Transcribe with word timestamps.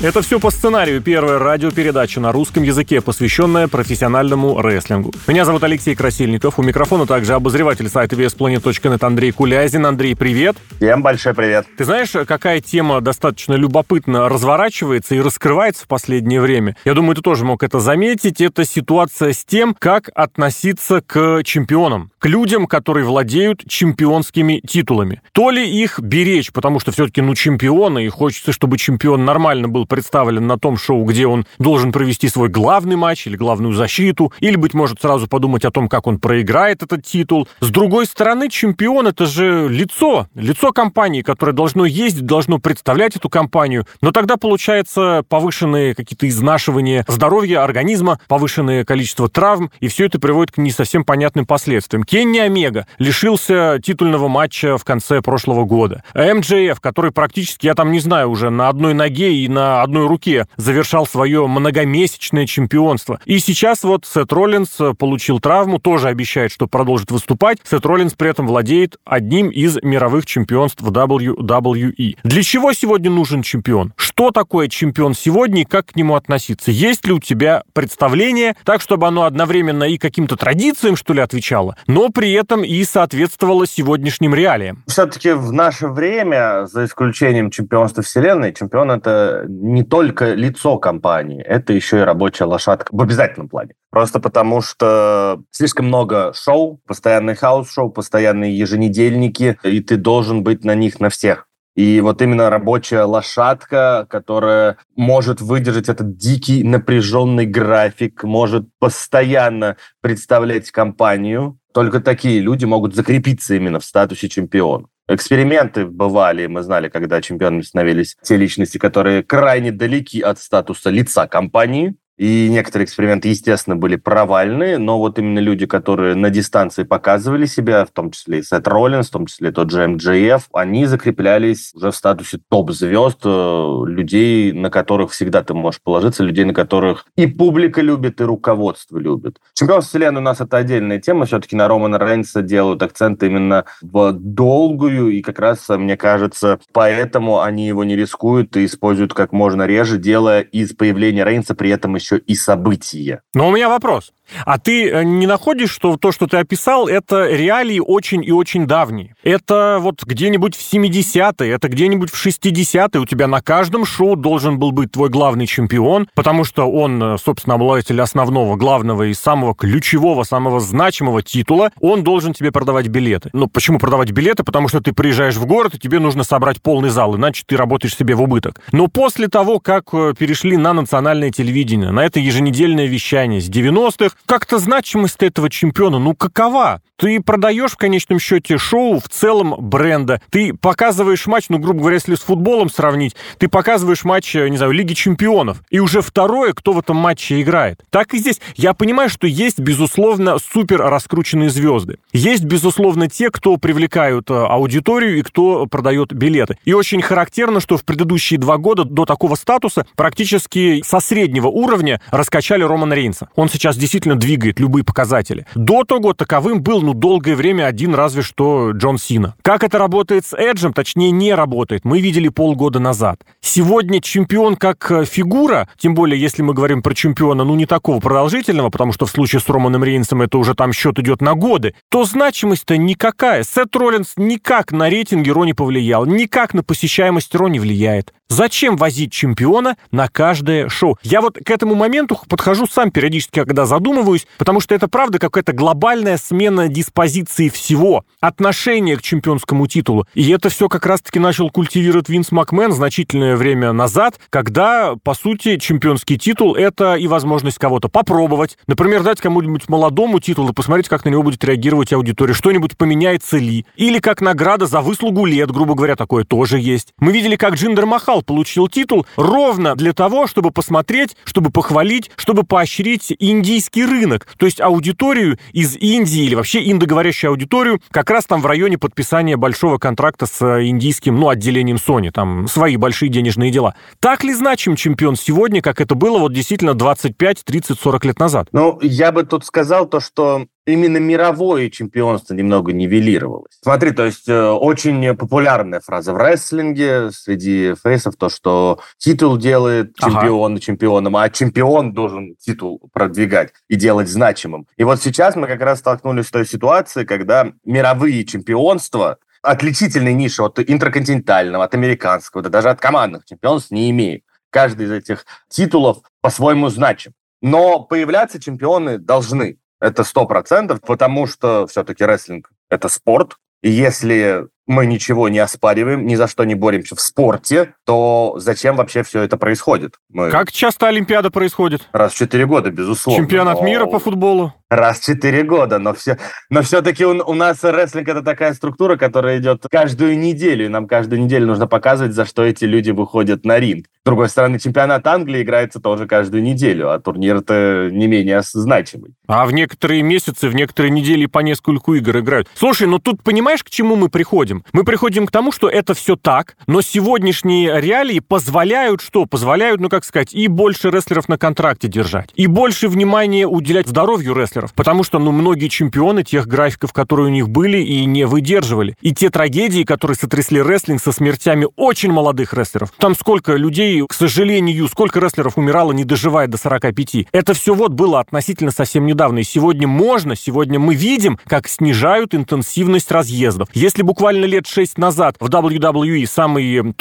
Это 0.00 0.22
все 0.22 0.38
по 0.38 0.52
сценарию. 0.52 1.02
Первая 1.02 1.40
радиопередача 1.40 2.20
на 2.20 2.30
русском 2.30 2.62
языке, 2.62 3.00
посвященная 3.00 3.66
профессиональному 3.66 4.60
рестлингу. 4.60 5.12
Меня 5.26 5.44
зовут 5.44 5.64
Алексей 5.64 5.96
Красильников. 5.96 6.60
У 6.60 6.62
микрофона 6.62 7.04
также 7.04 7.34
обозреватель 7.34 7.88
сайта 7.88 8.14
VSPlanet.net 8.14 9.04
Андрей 9.04 9.32
Кулязин. 9.32 9.84
Андрей, 9.84 10.14
привет. 10.14 10.56
Всем 10.76 11.02
большой 11.02 11.34
привет. 11.34 11.66
Ты 11.76 11.84
знаешь, 11.84 12.12
какая 12.28 12.60
тема 12.60 13.00
достаточно 13.00 13.54
любопытно 13.54 14.28
разворачивается 14.28 15.16
и 15.16 15.20
раскрывается 15.20 15.82
в 15.82 15.88
последнее 15.88 16.40
время? 16.40 16.76
Я 16.84 16.94
думаю, 16.94 17.16
ты 17.16 17.22
тоже 17.22 17.44
мог 17.44 17.64
это 17.64 17.80
заметить. 17.80 18.40
Это 18.40 18.64
ситуация 18.64 19.32
с 19.32 19.44
тем, 19.44 19.74
как 19.76 20.10
относиться 20.14 21.00
к 21.04 21.42
чемпионам, 21.42 22.12
к 22.20 22.26
людям, 22.26 22.68
которые 22.68 23.04
владеют 23.04 23.64
чемпионскими 23.66 24.60
титулами. 24.64 25.22
То 25.32 25.50
ли 25.50 25.68
их 25.68 25.98
беречь, 25.98 26.52
потому 26.52 26.78
что 26.78 26.92
все-таки, 26.92 27.20
ну, 27.20 27.34
чемпионы, 27.34 28.06
и 28.06 28.08
хочется, 28.08 28.52
чтобы 28.52 28.78
чемпион 28.78 29.24
нормально 29.24 29.66
был 29.66 29.87
представлен 29.88 30.46
на 30.46 30.58
том 30.58 30.76
шоу, 30.76 31.04
где 31.04 31.26
он 31.26 31.46
должен 31.58 31.92
провести 31.92 32.28
свой 32.28 32.48
главный 32.48 32.96
матч 32.96 33.26
или 33.26 33.36
главную 33.36 33.72
защиту, 33.72 34.32
или, 34.40 34.56
быть 34.56 34.74
может, 34.74 35.00
сразу 35.00 35.26
подумать 35.26 35.64
о 35.64 35.70
том, 35.70 35.88
как 35.88 36.06
он 36.06 36.18
проиграет 36.18 36.82
этот 36.82 37.04
титул. 37.04 37.48
С 37.60 37.70
другой 37.70 38.06
стороны, 38.06 38.48
чемпион— 38.48 39.06
это 39.08 39.26
же 39.26 39.68
лицо, 39.68 40.28
лицо 40.34 40.72
компании, 40.72 41.22
которое 41.22 41.52
должно 41.52 41.84
ездить, 41.84 42.26
должно 42.26 42.58
представлять 42.58 43.16
эту 43.16 43.28
компанию. 43.28 43.86
Но 44.00 44.12
тогда 44.12 44.36
получается 44.36 45.24
повышенные 45.28 45.94
какие-то 45.94 46.28
изнашивания 46.28 47.04
здоровья 47.08 47.62
организма, 47.62 48.20
повышенное 48.28 48.84
количество 48.84 49.28
травм, 49.28 49.70
и 49.80 49.88
все 49.88 50.06
это 50.06 50.18
приводит 50.18 50.52
к 50.52 50.58
не 50.58 50.70
совсем 50.70 51.04
понятным 51.04 51.46
последствиям. 51.46 52.04
Кенни 52.04 52.38
Омега 52.38 52.86
лишился 52.98 53.78
титульного 53.82 54.28
матча 54.28 54.76
в 54.76 54.84
конце 54.84 55.22
прошлого 55.22 55.64
года. 55.64 56.02
МJF, 56.14 56.78
который 56.80 57.12
практически, 57.12 57.66
я 57.66 57.74
там 57.74 57.92
не 57.92 58.00
знаю, 58.00 58.30
уже 58.30 58.50
на 58.50 58.68
одной 58.68 58.94
ноге 58.94 59.34
и 59.34 59.48
на 59.48 59.77
одной 59.82 60.06
руке 60.06 60.46
завершал 60.56 61.06
свое 61.06 61.46
многомесячное 61.46 62.46
чемпионство. 62.46 63.20
И 63.24 63.38
сейчас 63.38 63.82
вот 63.82 64.04
Сет 64.06 64.32
Роллинс 64.32 64.80
э, 64.80 64.94
получил 64.94 65.40
травму, 65.40 65.78
тоже 65.78 66.08
обещает, 66.08 66.52
что 66.52 66.66
продолжит 66.66 67.10
выступать. 67.10 67.58
Сет 67.68 67.84
Роллинс 67.86 68.14
при 68.14 68.30
этом 68.30 68.46
владеет 68.46 68.96
одним 69.04 69.48
из 69.48 69.78
мировых 69.82 70.26
чемпионств 70.26 70.82
WWE. 70.82 72.16
Для 72.22 72.42
чего 72.42 72.72
сегодня 72.72 73.10
нужен 73.10 73.42
чемпион? 73.42 73.92
Что 73.96 74.30
такое 74.30 74.68
чемпион 74.68 75.14
сегодня 75.14 75.62
и 75.62 75.64
как 75.64 75.86
к 75.86 75.96
нему 75.96 76.14
относиться? 76.14 76.70
Есть 76.70 77.06
ли 77.06 77.12
у 77.12 77.20
тебя 77.20 77.62
представление, 77.72 78.56
так, 78.64 78.80
чтобы 78.80 79.06
оно 79.06 79.24
одновременно 79.24 79.84
и 79.84 79.98
каким-то 79.98 80.36
традициям, 80.36 80.96
что 80.96 81.12
ли, 81.12 81.20
отвечало, 81.20 81.76
но 81.86 82.08
при 82.10 82.32
этом 82.32 82.64
и 82.64 82.82
соответствовало 82.84 83.66
сегодняшним 83.66 84.34
реалиям? 84.34 84.82
Все-таки 84.86 85.32
в 85.32 85.52
наше 85.52 85.88
время, 85.88 86.66
за 86.66 86.84
исключением 86.84 87.50
чемпионства 87.50 88.02
Вселенной, 88.02 88.52
чемпион— 88.52 88.90
это 88.92 89.44
не 89.68 89.82
только 89.82 90.34
лицо 90.34 90.78
компании, 90.78 91.42
это 91.42 91.72
еще 91.72 91.98
и 91.98 92.02
рабочая 92.02 92.44
лошадка 92.44 92.88
в 92.90 93.00
обязательном 93.00 93.48
плане. 93.48 93.74
Просто 93.90 94.18
потому, 94.20 94.60
что 94.60 95.42
слишком 95.50 95.86
много 95.86 96.32
шоу, 96.34 96.80
постоянные 96.86 97.36
house-шоу, 97.36 97.90
постоянные 97.90 98.56
еженедельники, 98.56 99.58
и 99.62 99.80
ты 99.80 99.96
должен 99.96 100.42
быть 100.42 100.64
на 100.64 100.74
них 100.74 101.00
на 101.00 101.10
всех. 101.10 101.46
И 101.76 102.00
вот 102.00 102.20
именно 102.22 102.50
рабочая 102.50 103.04
лошадка, 103.04 104.06
которая 104.10 104.78
может 104.96 105.40
выдержать 105.40 105.88
этот 105.88 106.16
дикий 106.16 106.64
напряженный 106.64 107.46
график, 107.46 108.24
может 108.24 108.66
постоянно 108.80 109.76
представлять 110.00 110.72
компанию, 110.72 111.56
только 111.72 112.00
такие 112.00 112.40
люди 112.40 112.64
могут 112.64 112.96
закрепиться 112.96 113.54
именно 113.54 113.78
в 113.78 113.84
статусе 113.84 114.28
чемпиона. 114.28 114.88
Эксперименты 115.10 115.86
бывали, 115.86 116.46
мы 116.46 116.62
знали, 116.62 116.90
когда 116.90 117.22
чемпионами 117.22 117.62
становились 117.62 118.16
те 118.22 118.36
личности, 118.36 118.76
которые 118.76 119.22
крайне 119.22 119.72
далеки 119.72 120.20
от 120.20 120.38
статуса 120.38 120.90
лица 120.90 121.26
компании, 121.26 121.96
и 122.18 122.48
некоторые 122.50 122.84
эксперименты, 122.84 123.28
естественно, 123.28 123.76
были 123.76 123.94
провальны, 123.94 124.76
но 124.76 124.98
вот 124.98 125.18
именно 125.20 125.38
люди, 125.38 125.66
которые 125.66 126.16
на 126.16 126.30
дистанции 126.30 126.82
показывали 126.82 127.46
себя, 127.46 127.84
в 127.84 127.90
том 127.90 128.10
числе 128.10 128.40
и 128.40 128.42
Сет 128.42 128.66
Роллинс, 128.66 129.08
в 129.08 129.12
том 129.12 129.26
числе 129.26 129.52
тот 129.52 129.70
же 129.70 129.86
МДФ, 129.86 130.48
они 130.52 130.86
закреплялись 130.86 131.72
уже 131.74 131.92
в 131.92 131.96
статусе 131.96 132.40
топ-звезд, 132.48 133.20
э, 133.24 133.82
людей, 133.86 134.52
на 134.52 134.68
которых 134.68 135.12
всегда 135.12 135.44
ты 135.44 135.54
можешь 135.54 135.80
положиться, 135.80 136.24
людей, 136.24 136.44
на 136.44 136.54
которых 136.54 137.06
и 137.16 137.28
публика 137.28 137.80
любит, 137.80 138.20
и 138.20 138.24
руководство 138.24 138.98
любит. 138.98 139.36
Чемпионство 139.54 139.90
Вселенной 139.90 140.20
у 140.20 140.24
нас 140.24 140.40
это 140.40 140.56
отдельная 140.56 141.00
тема, 141.00 141.24
все-таки 141.24 141.54
на 141.54 141.68
Романа 141.68 141.98
Рейнса 141.98 142.42
делают 142.42 142.82
акцент 142.82 143.22
именно 143.22 143.64
в 143.80 144.12
долгую, 144.12 145.10
и 145.10 145.22
как 145.22 145.38
раз, 145.38 145.68
мне 145.68 145.96
кажется, 145.96 146.58
поэтому 146.72 147.42
они 147.42 147.68
его 147.68 147.84
не 147.84 147.94
рискуют 147.94 148.56
и 148.56 148.64
используют 148.64 149.14
как 149.14 149.32
можно 149.32 149.62
реже, 149.66 149.98
делая 149.98 150.40
из 150.40 150.74
появления 150.74 151.24
Рейнса 151.24 151.54
при 151.54 151.70
этом 151.70 151.94
еще 151.94 152.07
еще 152.08 152.18
и 152.18 152.34
события. 152.34 153.22
Но 153.34 153.48
у 153.48 153.52
меня 153.52 153.68
вопрос. 153.68 154.12
А 154.44 154.58
ты 154.58 154.90
э, 154.90 155.04
не 155.04 155.26
находишь, 155.26 155.70
что 155.70 155.96
то, 155.96 156.12
что 156.12 156.26
ты 156.26 156.36
описал, 156.36 156.86
это 156.86 157.28
реалии 157.28 157.80
очень 157.80 158.24
и 158.24 158.30
очень 158.30 158.66
давние? 158.66 159.14
Это 159.22 159.78
вот 159.80 160.04
где-нибудь 160.04 160.54
в 160.54 160.60
70-е, 160.72 161.50
это 161.50 161.68
где-нибудь 161.68 162.10
в 162.10 162.26
60-е. 162.26 163.00
У 163.00 163.06
тебя 163.06 163.26
на 163.26 163.40
каждом 163.40 163.84
шоу 163.84 164.16
должен 164.16 164.58
был 164.58 164.72
быть 164.72 164.92
твой 164.92 165.08
главный 165.08 165.46
чемпион, 165.46 166.08
потому 166.14 166.44
что 166.44 166.70
он, 166.70 167.02
э, 167.02 167.16
собственно, 167.18 167.54
обладатель 167.54 168.00
основного, 168.00 168.56
главного 168.56 169.04
и 169.04 169.14
самого 169.14 169.54
ключевого, 169.54 170.24
самого 170.24 170.60
значимого 170.60 171.22
титула. 171.22 171.70
Он 171.80 172.04
должен 172.04 172.34
тебе 172.34 172.52
продавать 172.52 172.88
билеты. 172.88 173.30
Ну, 173.32 173.46
почему 173.46 173.78
продавать 173.78 174.10
билеты? 174.10 174.44
Потому 174.44 174.68
что 174.68 174.80
ты 174.80 174.92
приезжаешь 174.92 175.36
в 175.36 175.46
город, 175.46 175.74
и 175.74 175.78
тебе 175.78 175.98
нужно 176.00 176.22
собрать 176.22 176.60
полный 176.60 176.90
зал, 176.90 177.16
иначе 177.16 177.44
ты 177.46 177.56
работаешь 177.56 177.96
себе 177.96 178.14
в 178.14 178.22
убыток. 178.22 178.60
Но 178.72 178.88
после 178.88 179.28
того, 179.28 179.58
как 179.58 179.84
э, 179.92 180.12
перешли 180.18 180.56
на 180.56 180.72
национальное 180.72 181.30
телевидение, 181.30 181.90
на 181.98 182.04
это 182.04 182.20
еженедельное 182.20 182.86
вещание 182.86 183.40
с 183.40 183.50
90-х, 183.50 184.14
как-то 184.24 184.60
значимость 184.60 185.20
этого 185.20 185.50
чемпиона, 185.50 185.98
ну 185.98 186.14
какова? 186.14 186.80
Ты 186.98 187.20
продаешь 187.20 187.72
в 187.72 187.76
конечном 187.76 188.18
счете 188.18 188.58
шоу 188.58 188.98
в 188.98 189.08
целом 189.08 189.54
бренда. 189.58 190.20
Ты 190.30 190.52
показываешь 190.52 191.26
матч, 191.26 191.46
ну, 191.48 191.58
грубо 191.58 191.80
говоря, 191.80 191.94
если 191.94 192.16
с 192.16 192.20
футболом 192.20 192.70
сравнить, 192.70 193.14
ты 193.38 193.46
показываешь 193.46 194.04
матч, 194.04 194.34
не 194.34 194.56
знаю, 194.56 194.72
Лиги 194.72 194.94
Чемпионов. 194.94 195.62
И 195.70 195.78
уже 195.78 196.00
второе, 196.00 196.52
кто 196.54 196.72
в 196.72 196.80
этом 196.80 196.96
матче 196.96 197.40
играет. 197.40 197.80
Так 197.90 198.14
и 198.14 198.18
здесь. 198.18 198.40
Я 198.56 198.74
понимаю, 198.74 199.10
что 199.10 199.28
есть, 199.28 199.60
безусловно, 199.60 200.38
супер 200.38 200.78
раскрученные 200.78 201.50
звезды. 201.50 201.98
Есть, 202.12 202.44
безусловно, 202.44 203.08
те, 203.08 203.30
кто 203.30 203.56
привлекают 203.58 204.30
э, 204.30 204.34
аудиторию 204.34 205.18
и 205.18 205.22
кто 205.22 205.66
продает 205.66 206.12
билеты. 206.12 206.58
И 206.64 206.72
очень 206.72 207.00
характерно, 207.00 207.60
что 207.60 207.76
в 207.76 207.84
предыдущие 207.84 208.40
два 208.40 208.56
года 208.56 208.82
до 208.84 209.04
такого 209.04 209.36
статуса 209.36 209.86
практически 209.94 210.82
со 210.84 210.98
среднего 210.98 211.46
уровня 211.46 211.87
раскачали 212.10 212.62
Романа 212.62 212.94
Рейнса. 212.94 213.28
Он 213.34 213.48
сейчас 213.48 213.76
действительно 213.76 214.16
двигает 214.16 214.60
любые 214.60 214.84
показатели. 214.84 215.46
До 215.54 215.84
того 215.84 216.12
таковым 216.12 216.62
был, 216.62 216.82
ну, 216.82 216.94
долгое 216.94 217.34
время 217.34 217.66
один 217.66 217.94
разве 217.94 218.22
что 218.22 218.72
Джон 218.72 218.98
Сина. 218.98 219.34
Как 219.42 219.64
это 219.64 219.78
работает 219.78 220.26
с 220.26 220.34
Эджем, 220.36 220.72
точнее, 220.72 221.10
не 221.10 221.34
работает, 221.34 221.84
мы 221.84 222.00
видели 222.00 222.28
полгода 222.28 222.78
назад. 222.78 223.20
Сегодня 223.40 224.00
чемпион 224.00 224.56
как 224.56 224.90
э, 224.90 225.04
фигура, 225.04 225.68
тем 225.78 225.94
более, 225.94 226.20
если 226.20 226.42
мы 226.42 226.54
говорим 226.54 226.82
про 226.82 226.94
чемпиона, 226.94 227.44
ну, 227.44 227.54
не 227.54 227.66
такого 227.66 228.00
продолжительного, 228.00 228.70
потому 228.70 228.92
что 228.92 229.06
в 229.06 229.10
случае 229.10 229.40
с 229.40 229.48
Романом 229.48 229.84
Рейнсом 229.84 230.22
это 230.22 230.38
уже 230.38 230.54
там 230.54 230.72
счет 230.72 230.98
идет 230.98 231.20
на 231.20 231.34
годы, 231.34 231.74
то 231.88 232.04
значимость-то 232.04 232.76
никакая. 232.76 233.44
Сет 233.44 233.74
Роллинс 233.74 234.14
никак 234.16 234.72
на 234.72 234.88
рейтинге 234.88 235.32
Ро 235.32 235.44
не 235.44 235.54
повлиял, 235.54 236.06
никак 236.06 236.54
на 236.54 236.62
посещаемость 236.62 237.34
Ро 237.34 237.48
не 237.48 237.60
влияет. 237.60 238.12
Зачем 238.28 238.76
возить 238.76 239.10
чемпиона 239.10 239.76
на 239.90 240.08
каждое 240.08 240.68
шоу? 240.68 240.98
Я 241.02 241.22
вот 241.22 241.38
к 241.42 241.50
этому 241.50 241.74
моменту 241.78 242.18
подхожу 242.28 242.66
сам 242.66 242.90
периодически, 242.90 243.40
когда 243.40 243.64
задумываюсь, 243.66 244.26
потому 244.36 244.60
что 244.60 244.74
это 244.74 244.88
правда 244.88 245.18
какая-то 245.18 245.52
глобальная 245.52 246.18
смена 246.18 246.68
диспозиции 246.68 247.48
всего, 247.48 248.04
отношения 248.20 248.96
к 248.96 249.02
чемпионскому 249.02 249.66
титулу. 249.66 250.06
И 250.14 250.28
это 250.30 250.48
все 250.50 250.68
как 250.68 250.84
раз-таки 250.86 251.18
начал 251.18 251.50
культивировать 251.50 252.08
Винс 252.08 252.32
Макмен 252.32 252.72
значительное 252.72 253.36
время 253.36 253.72
назад, 253.72 254.18
когда, 254.30 254.94
по 255.02 255.14
сути, 255.14 255.56
чемпионский 255.56 256.18
титул— 256.18 256.54
это 256.56 256.96
и 256.96 257.06
возможность 257.06 257.58
кого-то 257.58 257.88
попробовать. 257.88 258.58
Например, 258.66 259.02
дать 259.02 259.20
кому-нибудь 259.20 259.68
молодому 259.68 260.20
титул 260.20 260.48
и 260.48 260.52
посмотреть, 260.52 260.88
как 260.88 261.04
на 261.04 261.10
него 261.10 261.22
будет 261.22 261.44
реагировать 261.44 261.92
аудитория, 261.92 262.34
что-нибудь 262.34 262.76
поменяется 262.76 263.38
ли. 263.38 263.64
Или 263.76 263.98
как 263.98 264.20
награда 264.20 264.66
за 264.66 264.80
выслугу 264.80 265.24
лет, 265.24 265.50
грубо 265.50 265.74
говоря, 265.74 265.96
такое 265.96 266.24
тоже 266.24 266.58
есть. 266.58 266.92
Мы 266.98 267.12
видели, 267.12 267.36
как 267.36 267.54
Джиндер 267.54 267.86
Махал 267.86 268.22
получил 268.22 268.68
титул 268.68 269.06
ровно 269.16 269.76
для 269.76 269.92
того, 269.92 270.26
чтобы 270.26 270.50
посмотреть, 270.50 271.16
чтобы 271.24 271.50
похвалить, 271.58 272.12
чтобы 272.14 272.44
поощрить 272.44 273.12
индийский 273.18 273.84
рынок, 273.84 274.28
то 274.38 274.46
есть 274.46 274.60
аудиторию 274.60 275.40
из 275.50 275.74
Индии 275.74 276.22
или 276.22 276.36
вообще 276.36 276.70
индоговорящую 276.70 277.32
аудиторию, 277.32 277.80
как 277.90 278.10
раз 278.10 278.26
там 278.26 278.40
в 278.40 278.46
районе 278.46 278.78
подписания 278.78 279.36
большого 279.36 279.78
контракта 279.78 280.26
с 280.26 280.40
э, 280.40 280.68
индийским, 280.68 281.18
ну, 281.18 281.30
отделением 281.30 281.78
Sony, 281.78 282.12
там 282.12 282.46
свои 282.46 282.76
большие 282.76 283.08
денежные 283.08 283.50
дела. 283.50 283.74
Так 283.98 284.22
ли 284.22 284.34
значим 284.34 284.76
чемпион 284.76 285.16
сегодня, 285.16 285.60
как 285.60 285.80
это 285.80 285.96
было 285.96 286.18
вот 286.18 286.32
действительно 286.32 286.74
25, 286.74 287.44
30, 287.44 287.80
40 287.80 288.04
лет 288.04 288.20
назад? 288.20 288.46
Ну, 288.52 288.78
я 288.80 289.10
бы 289.10 289.24
тут 289.24 289.44
сказал 289.44 289.88
то, 289.88 289.98
что 289.98 290.46
именно 290.68 290.98
мировое 290.98 291.70
чемпионство 291.70 292.34
немного 292.34 292.72
нивелировалось. 292.72 293.58
Смотри, 293.62 293.92
то 293.92 294.04
есть 294.04 294.28
э, 294.28 294.50
очень 294.50 295.16
популярная 295.16 295.80
фраза 295.80 296.12
в 296.12 296.16
рестлинге 296.16 297.10
среди 297.10 297.74
фейсов, 297.82 298.16
то, 298.16 298.28
что 298.28 298.80
титул 298.98 299.36
делает 299.36 299.96
чемпиона 299.96 300.54
ага. 300.54 300.60
чемпионом, 300.60 301.16
а 301.16 301.28
чемпион 301.30 301.92
должен 301.92 302.36
титул 302.36 302.80
продвигать 302.92 303.52
и 303.68 303.76
делать 303.76 304.08
значимым. 304.08 304.66
И 304.76 304.84
вот 304.84 305.02
сейчас 305.02 305.36
мы 305.36 305.46
как 305.46 305.60
раз 305.60 305.80
столкнулись 305.80 306.26
с 306.26 306.30
той 306.30 306.46
ситуацией, 306.46 307.06
когда 307.06 307.52
мировые 307.64 308.24
чемпионства 308.24 309.18
отличительной 309.42 310.14
ниши 310.14 310.42
от 310.42 310.58
интерконтинентального, 310.58 311.64
от 311.64 311.74
американского, 311.74 312.42
да 312.42 312.50
даже 312.50 312.70
от 312.70 312.80
командных 312.80 313.24
чемпионств 313.24 313.70
не 313.70 313.90
имеют. 313.90 314.24
Каждый 314.50 314.86
из 314.86 314.92
этих 314.92 315.26
титулов 315.48 315.98
по-своему 316.20 316.68
значим. 316.68 317.12
Но 317.40 317.80
появляться 317.80 318.40
чемпионы 318.40 318.98
должны. 318.98 319.58
Это 319.80 320.04
сто 320.04 320.26
процентов, 320.26 320.80
потому 320.80 321.26
что 321.26 321.66
все-таки 321.66 322.04
рестлинг– 322.04 322.50
это 322.70 322.88
спорт. 322.88 323.36
И 323.62 323.70
если 323.70 324.48
мы 324.66 324.86
ничего 324.86 325.28
не 325.28 325.38
оспариваем, 325.38 326.06
ни 326.06 326.14
за 326.14 326.28
что 326.28 326.44
не 326.44 326.54
боремся 326.54 326.94
в 326.94 327.00
спорте, 327.00 327.74
то 327.88 328.34
зачем 328.36 328.76
вообще 328.76 329.02
все 329.02 329.22
это 329.22 329.38
происходит? 329.38 329.94
Мы... 330.10 330.30
Как 330.30 330.52
часто 330.52 330.88
Олимпиада 330.88 331.30
происходит? 331.30 331.88
Раз 331.92 332.12
в 332.12 332.18
четыре 332.18 332.44
года, 332.44 332.70
безусловно. 332.70 333.22
Чемпионат 333.22 333.60
но... 333.60 333.66
мира 333.66 333.86
по 333.86 333.98
футболу? 333.98 334.52
Раз 334.68 335.00
в 335.00 335.04
четыре 335.06 335.42
года, 335.42 335.78
но, 335.78 335.94
все... 335.94 336.18
но 336.50 336.60
все-таки 336.60 337.06
у, 337.06 337.12
у 337.12 337.32
нас 337.32 337.64
рестлинг 337.64 338.06
это 338.08 338.20
такая 338.20 338.52
структура, 338.52 338.98
которая 338.98 339.38
идет 339.38 339.64
каждую 339.70 340.18
неделю, 340.18 340.66
и 340.66 340.68
нам 340.68 340.86
каждую 340.86 341.22
неделю 341.22 341.46
нужно 341.46 341.66
показывать, 341.66 342.12
за 342.12 342.26
что 342.26 342.42
эти 342.42 342.66
люди 342.66 342.90
выходят 342.90 343.46
на 343.46 343.58
ринг. 343.58 343.86
С 343.86 344.04
другой 344.04 344.28
стороны, 344.28 344.58
чемпионат 344.58 345.06
Англии 345.06 345.40
играется 345.40 345.80
тоже 345.80 346.06
каждую 346.06 346.42
неделю, 346.42 346.90
а 346.90 346.98
турнир 346.98 347.36
это 347.36 347.88
не 347.90 348.06
менее 348.06 348.42
значимый. 348.44 349.14
А 349.26 349.46
в 349.46 349.52
некоторые 349.52 350.02
месяцы, 350.02 350.50
в 350.50 350.54
некоторые 350.54 350.90
недели 350.90 351.24
по 351.24 351.38
нескольку 351.38 351.94
игр 351.94 352.18
играют. 352.18 352.48
Слушай, 352.54 352.86
ну 352.86 352.98
тут 352.98 353.22
понимаешь, 353.22 353.64
к 353.64 353.70
чему 353.70 353.96
мы 353.96 354.10
приходим? 354.10 354.64
Мы 354.74 354.84
приходим 354.84 355.26
к 355.26 355.30
тому, 355.30 355.52
что 355.52 355.70
это 355.70 355.94
все 355.94 356.16
так, 356.16 356.56
но 356.66 356.82
сегодняшние 356.82 357.77
реалии 357.80 358.20
позволяют 358.20 359.00
что? 359.00 359.26
Позволяют, 359.26 359.80
ну 359.80 359.88
как 359.88 360.04
сказать, 360.04 360.32
и 360.32 360.48
больше 360.48 360.90
рестлеров 360.90 361.28
на 361.28 361.38
контракте 361.38 361.88
держать, 361.88 362.30
и 362.34 362.46
больше 362.46 362.88
внимания 362.88 363.46
уделять 363.46 363.88
здоровью 363.88 364.34
рестлеров, 364.34 364.72
потому 364.74 365.04
что, 365.04 365.18
ну, 365.18 365.32
многие 365.32 365.68
чемпионы 365.68 366.24
тех 366.24 366.46
графиков, 366.46 366.92
которые 366.92 367.26
у 367.26 367.30
них 367.30 367.48
были, 367.48 367.78
и 367.78 368.04
не 368.04 368.26
выдерживали. 368.26 368.96
И 369.00 369.14
те 369.14 369.30
трагедии, 369.30 369.84
которые 369.84 370.16
сотрясли 370.16 370.60
рестлинг 370.60 371.02
со 371.02 371.12
смертями 371.12 371.66
очень 371.76 372.12
молодых 372.12 372.54
рестлеров. 372.54 372.92
Там 372.98 373.14
сколько 373.14 373.54
людей, 373.54 374.04
к 374.06 374.12
сожалению, 374.12 374.88
сколько 374.88 375.20
рестлеров 375.20 375.56
умирало, 375.56 375.92
не 375.92 376.04
доживая 376.04 376.46
до 376.46 376.58
45. 376.58 377.26
Это 377.32 377.54
все 377.54 377.74
вот 377.74 377.92
было 377.92 378.20
относительно 378.20 378.70
совсем 378.70 379.06
недавно. 379.06 379.38
И 379.38 379.44
сегодня 379.44 379.86
можно, 379.86 380.36
сегодня 380.36 380.78
мы 380.78 380.94
видим, 380.94 381.38
как 381.46 381.68
снижают 381.68 382.34
интенсивность 382.34 383.10
разъездов. 383.10 383.68
Если 383.74 384.02
буквально 384.02 384.44
лет 384.44 384.66
6 384.66 384.98
назад 384.98 385.36
в 385.40 385.48
WWE 385.48 386.26
самый 386.26 386.94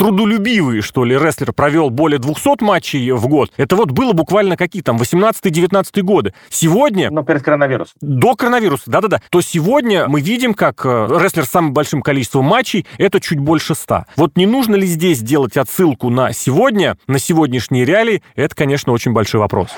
трудолюбивый, 0.67 0.81
что 0.81 1.03
ли, 1.03 1.17
рестлер 1.17 1.53
провел 1.53 1.89
более 1.89 2.19
200 2.19 2.63
матчей 2.63 3.11
в 3.11 3.27
год, 3.27 3.51
это 3.57 3.75
вот 3.75 3.91
было 3.91 4.13
буквально 4.13 4.57
какие 4.57 4.81
там 4.81 4.97
18-19 4.97 6.01
годы. 6.01 6.33
Сегодня... 6.49 7.09
Но 7.11 7.23
перед 7.23 7.43
коронавирусом. 7.43 7.93
До 8.01 8.35
коронавируса, 8.35 8.83
да-да-да. 8.87 9.21
То 9.29 9.41
сегодня 9.41 10.07
мы 10.07 10.21
видим, 10.21 10.53
как 10.53 10.85
э, 10.85 11.07
рестлер 11.19 11.45
с 11.45 11.49
самым 11.49 11.73
большим 11.73 12.01
количеством 12.01 12.45
матчей, 12.45 12.85
это 12.97 13.19
чуть 13.19 13.39
больше 13.39 13.75
100. 13.75 14.05
Вот 14.15 14.37
не 14.37 14.45
нужно 14.45 14.75
ли 14.75 14.85
здесь 14.85 15.19
делать 15.19 15.57
отсылку 15.57 16.09
на 16.09 16.33
сегодня, 16.33 16.97
на 17.07 17.19
сегодняшние 17.19 17.85
реалии, 17.85 18.23
это, 18.35 18.55
конечно, 18.55 18.93
очень 18.93 19.13
большой 19.13 19.39
вопрос. 19.39 19.69